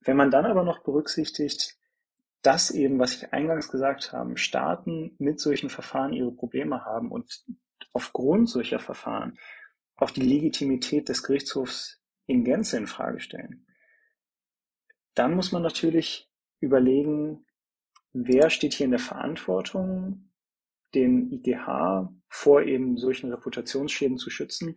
Wenn 0.02 0.18
man 0.18 0.32
dann 0.32 0.46
aber 0.46 0.64
noch 0.64 0.84
berücksichtigt, 0.84 1.78
dass 2.42 2.70
eben, 2.70 3.00
was 3.00 3.16
ich 3.16 3.34
eingangs 3.34 3.70
gesagt 3.70 4.12
habe, 4.12 4.38
Staaten 4.38 5.16
mit 5.18 5.40
solchen 5.40 5.70
Verfahren 5.70 6.14
ihre 6.14 6.32
Probleme 6.32 6.86
haben 6.86 7.12
und 7.12 7.44
aufgrund 7.94 8.50
solcher 8.50 8.80
Verfahren 8.80 9.40
auch 9.96 10.12
die 10.12 10.22
Legitimität 10.22 11.10
des 11.10 11.24
Gerichtshofs 11.24 12.02
in 12.28 12.44
Gänze 12.44 12.78
in 12.78 12.88
Frage 12.88 13.20
stellen, 13.20 13.66
dann 15.16 15.34
muss 15.34 15.54
man 15.54 15.64
natürlich 15.64 16.30
überlegen, 16.60 17.46
wer 18.14 18.50
steht 18.50 18.74
hier 18.74 18.86
in 18.86 18.92
der 18.92 19.00
Verantwortung, 19.00 20.32
den 20.94 21.32
IGH 21.32 22.14
vor 22.30 22.64
eben 22.64 22.98
solchen 22.98 23.32
Reputationsschäden 23.32 24.18
zu 24.18 24.30
schützen. 24.30 24.76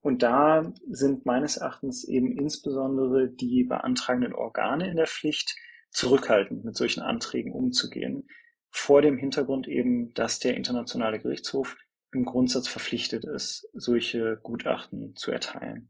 Und 0.00 0.22
da 0.22 0.72
sind 0.90 1.24
meines 1.24 1.56
Erachtens 1.56 2.04
eben 2.04 2.36
insbesondere 2.36 3.30
die 3.30 3.64
beantragenden 3.64 4.34
Organe 4.34 4.90
in 4.90 4.96
der 4.96 5.06
Pflicht, 5.06 5.54
zurückhaltend 5.90 6.64
mit 6.64 6.76
solchen 6.76 7.00
Anträgen 7.00 7.52
umzugehen, 7.52 8.28
vor 8.68 9.00
dem 9.00 9.16
Hintergrund 9.16 9.68
eben, 9.68 10.12
dass 10.14 10.40
der 10.40 10.56
Internationale 10.56 11.20
Gerichtshof 11.20 11.76
im 12.12 12.24
Grundsatz 12.24 12.68
verpflichtet 12.68 13.24
ist, 13.24 13.68
solche 13.72 14.38
Gutachten 14.42 15.14
zu 15.16 15.30
erteilen. 15.30 15.88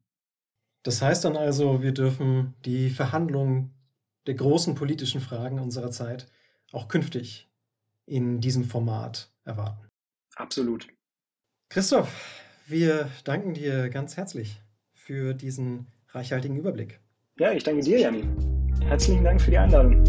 Das 0.83 1.01
heißt 1.01 1.25
dann 1.25 1.37
also, 1.37 1.83
wir 1.83 1.93
dürfen 1.93 2.55
die 2.65 2.91
Verhandlungen 2.91 3.75
der 4.27 4.35
großen 4.35 4.75
politischen 4.75 5.21
Fragen 5.21 5.59
unserer 5.59 5.91
Zeit 5.91 6.27
auch 6.73 6.89
künftig 6.89 7.49
in 8.07 8.41
diesem 8.41 8.65
Format 8.65 9.31
erwarten. 9.45 9.89
Absolut. 10.37 10.89
Christoph, 11.69 12.11
wir 12.67 13.11
danken 13.25 13.55
dir 13.55 13.89
ganz 13.89 14.17
herzlich 14.17 14.61
für 14.93 15.35
diesen 15.35 15.87
reichhaltigen 16.09 16.57
Überblick. 16.57 17.01
Ja, 17.39 17.53
ich 17.53 17.65
danke 17.65 17.83
dir, 17.83 17.99
Janni. 17.99 18.25
Herzlichen 18.85 19.25
Dank 19.25 19.41
für 19.41 19.51
die 19.51 19.59
Einladung. 19.59 20.03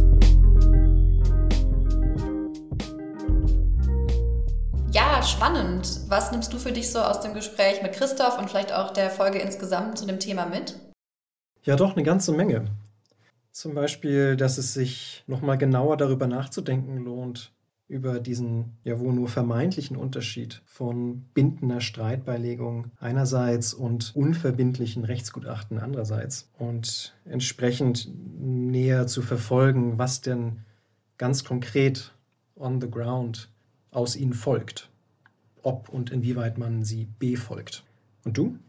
Ja, 4.91 5.21
spannend. 5.23 6.01
Was 6.07 6.31
nimmst 6.31 6.53
du 6.53 6.57
für 6.57 6.71
dich 6.71 6.89
so 6.89 6.99
aus 6.99 7.19
dem 7.19 7.33
Gespräch 7.33 7.81
mit 7.81 7.93
Christoph 7.93 8.37
und 8.37 8.49
vielleicht 8.49 8.71
auch 8.71 8.93
der 8.93 9.09
Folge 9.09 9.39
insgesamt 9.39 9.97
zu 9.97 10.05
dem 10.05 10.19
Thema 10.19 10.45
mit? 10.45 10.79
Ja, 11.63 11.75
doch, 11.75 11.95
eine 11.95 12.03
ganze 12.03 12.31
Menge. 12.31 12.69
Zum 13.55 13.73
Beispiel, 13.73 14.35
dass 14.35 14.57
es 14.57 14.73
sich 14.73 15.23
nochmal 15.27 15.57
genauer 15.57 15.95
darüber 15.95 16.27
nachzudenken 16.27 16.97
lohnt, 16.97 17.53
über 17.87 18.19
diesen 18.19 18.73
ja 18.83 18.99
wohl 18.99 19.13
nur 19.13 19.29
vermeintlichen 19.29 19.95
Unterschied 19.95 20.61
von 20.65 21.21
bindender 21.33 21.79
Streitbeilegung 21.79 22.91
einerseits 22.99 23.73
und 23.73 24.13
unverbindlichen 24.13 25.05
Rechtsgutachten 25.05 25.79
andererseits 25.79 26.49
und 26.59 27.15
entsprechend 27.23 28.11
näher 28.37 29.07
zu 29.07 29.21
verfolgen, 29.21 29.97
was 29.97 30.19
denn 30.19 30.65
ganz 31.17 31.45
konkret 31.45 32.13
on 32.57 32.81
the 32.81 32.91
ground 32.91 33.47
aus 33.89 34.17
ihnen 34.17 34.33
folgt, 34.33 34.89
ob 35.61 35.87
und 35.87 36.11
inwieweit 36.11 36.57
man 36.57 36.83
sie 36.83 37.07
befolgt. 37.19 37.85
Und 38.25 38.37
du? 38.37 38.59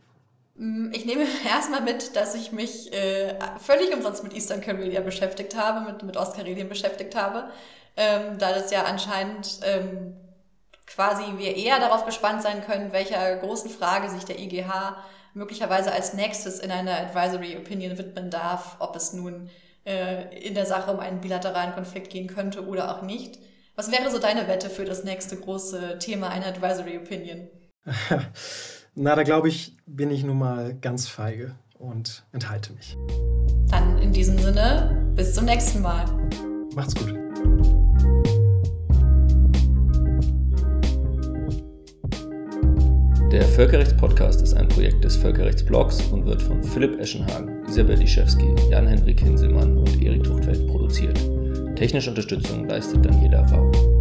Mm, 0.57 0.91
ich 0.93 1.05
nehme 1.05 1.25
erstmal 1.49 1.83
mit, 1.83 2.17
dass 2.17 2.35
ich 2.35 2.53
mich 2.53 2.93
äh, 2.93 3.35
völlig 3.59 3.95
umsonst 3.95 4.23
mit 4.23 4.35
Eastern 4.35 4.61
Karelia 4.61 5.01
beschäftigt 5.01 5.57
habe, 5.57 5.91
mit, 5.91 6.03
mit 6.03 6.17
Ostkarelien 6.17 6.69
beschäftigt 6.69 7.15
habe 7.15 7.51
ähm, 7.97 8.39
da 8.39 8.53
das 8.53 8.71
ja 8.71 8.85
anscheinend 8.85 9.61
ähm, 9.63 10.17
quasi 10.87 11.25
wir 11.39 11.57
eher 11.57 11.81
darauf 11.81 12.05
gespannt 12.05 12.43
sein 12.43 12.65
können, 12.65 12.93
welcher 12.93 13.37
großen 13.37 13.71
Frage 13.71 14.11
sich 14.11 14.25
der 14.25 14.39
IGH 14.39 14.97
möglicherweise 15.35 15.93
als 15.93 16.15
nächstes 16.15 16.61
in 16.61 16.71
einer 16.71 16.97
Advisory 16.99 17.57
Opinion 17.57 17.99
widmen 17.99 18.31
darf, 18.31 18.77
ob 18.79 18.95
es 18.97 19.13
nun 19.13 19.51
äh, 19.85 20.39
in 20.39 20.55
der 20.55 20.67
Sache 20.67 20.93
um 20.93 21.01
einen 21.01 21.21
bilateralen 21.21 21.75
Konflikt 21.75 22.11
gehen 22.11 22.29
könnte 22.29 22.67
oder 22.67 22.95
auch 22.95 23.03
nicht. 23.03 23.39
Was 23.75 23.91
wäre 23.91 24.11
so 24.11 24.19
deine 24.19 24.49
Wette 24.49 24.71
für 24.71 24.85
das 24.85 25.05
nächste 25.05 25.37
große 25.37 25.99
Thema 25.99 26.29
einer 26.29 26.47
Advisory 26.47 26.99
Opinion? 26.99 27.49
Na, 28.99 29.15
da 29.15 29.25
glaube 29.25 29.49
ich, 29.49 29.77
bin 29.85 30.11
ich 30.11 30.25
nun 30.25 30.39
mal 30.39 30.75
ganz 30.81 31.07
feige 31.07 31.55
und 31.79 32.25
enthalte 32.33 32.73
mich. 32.73 32.97
Dann 33.69 33.99
in 33.99 34.11
diesem 34.11 34.39
Sinne, 34.39 35.13
bis 35.15 35.35
zum 35.35 35.45
nächsten 35.45 35.83
Mal. 35.83 36.07
Macht's 36.75 36.95
gut. 36.95 37.13
Der 43.31 43.43
Völkerrechtspodcast 43.43 44.41
ist 44.41 44.55
ein 44.55 44.67
Projekt 44.69 45.05
des 45.05 45.15
Völkerrechtsblogs 45.17 46.01
und 46.07 46.25
wird 46.25 46.41
von 46.41 46.63
Philipp 46.63 46.99
Eschenhagen, 46.99 47.67
Isabel 47.67 47.99
Liszewski, 47.99 48.55
Jan-Henrik 48.71 49.21
Hinselmann 49.21 49.77
und 49.77 50.03
Erik 50.03 50.25
Tuchtfeld 50.25 50.67
produziert. 50.69 51.21
Technische 51.77 52.09
Unterstützung 52.09 52.67
leistet 52.67 53.05
Daniela 53.05 53.43
Rau. 53.53 53.96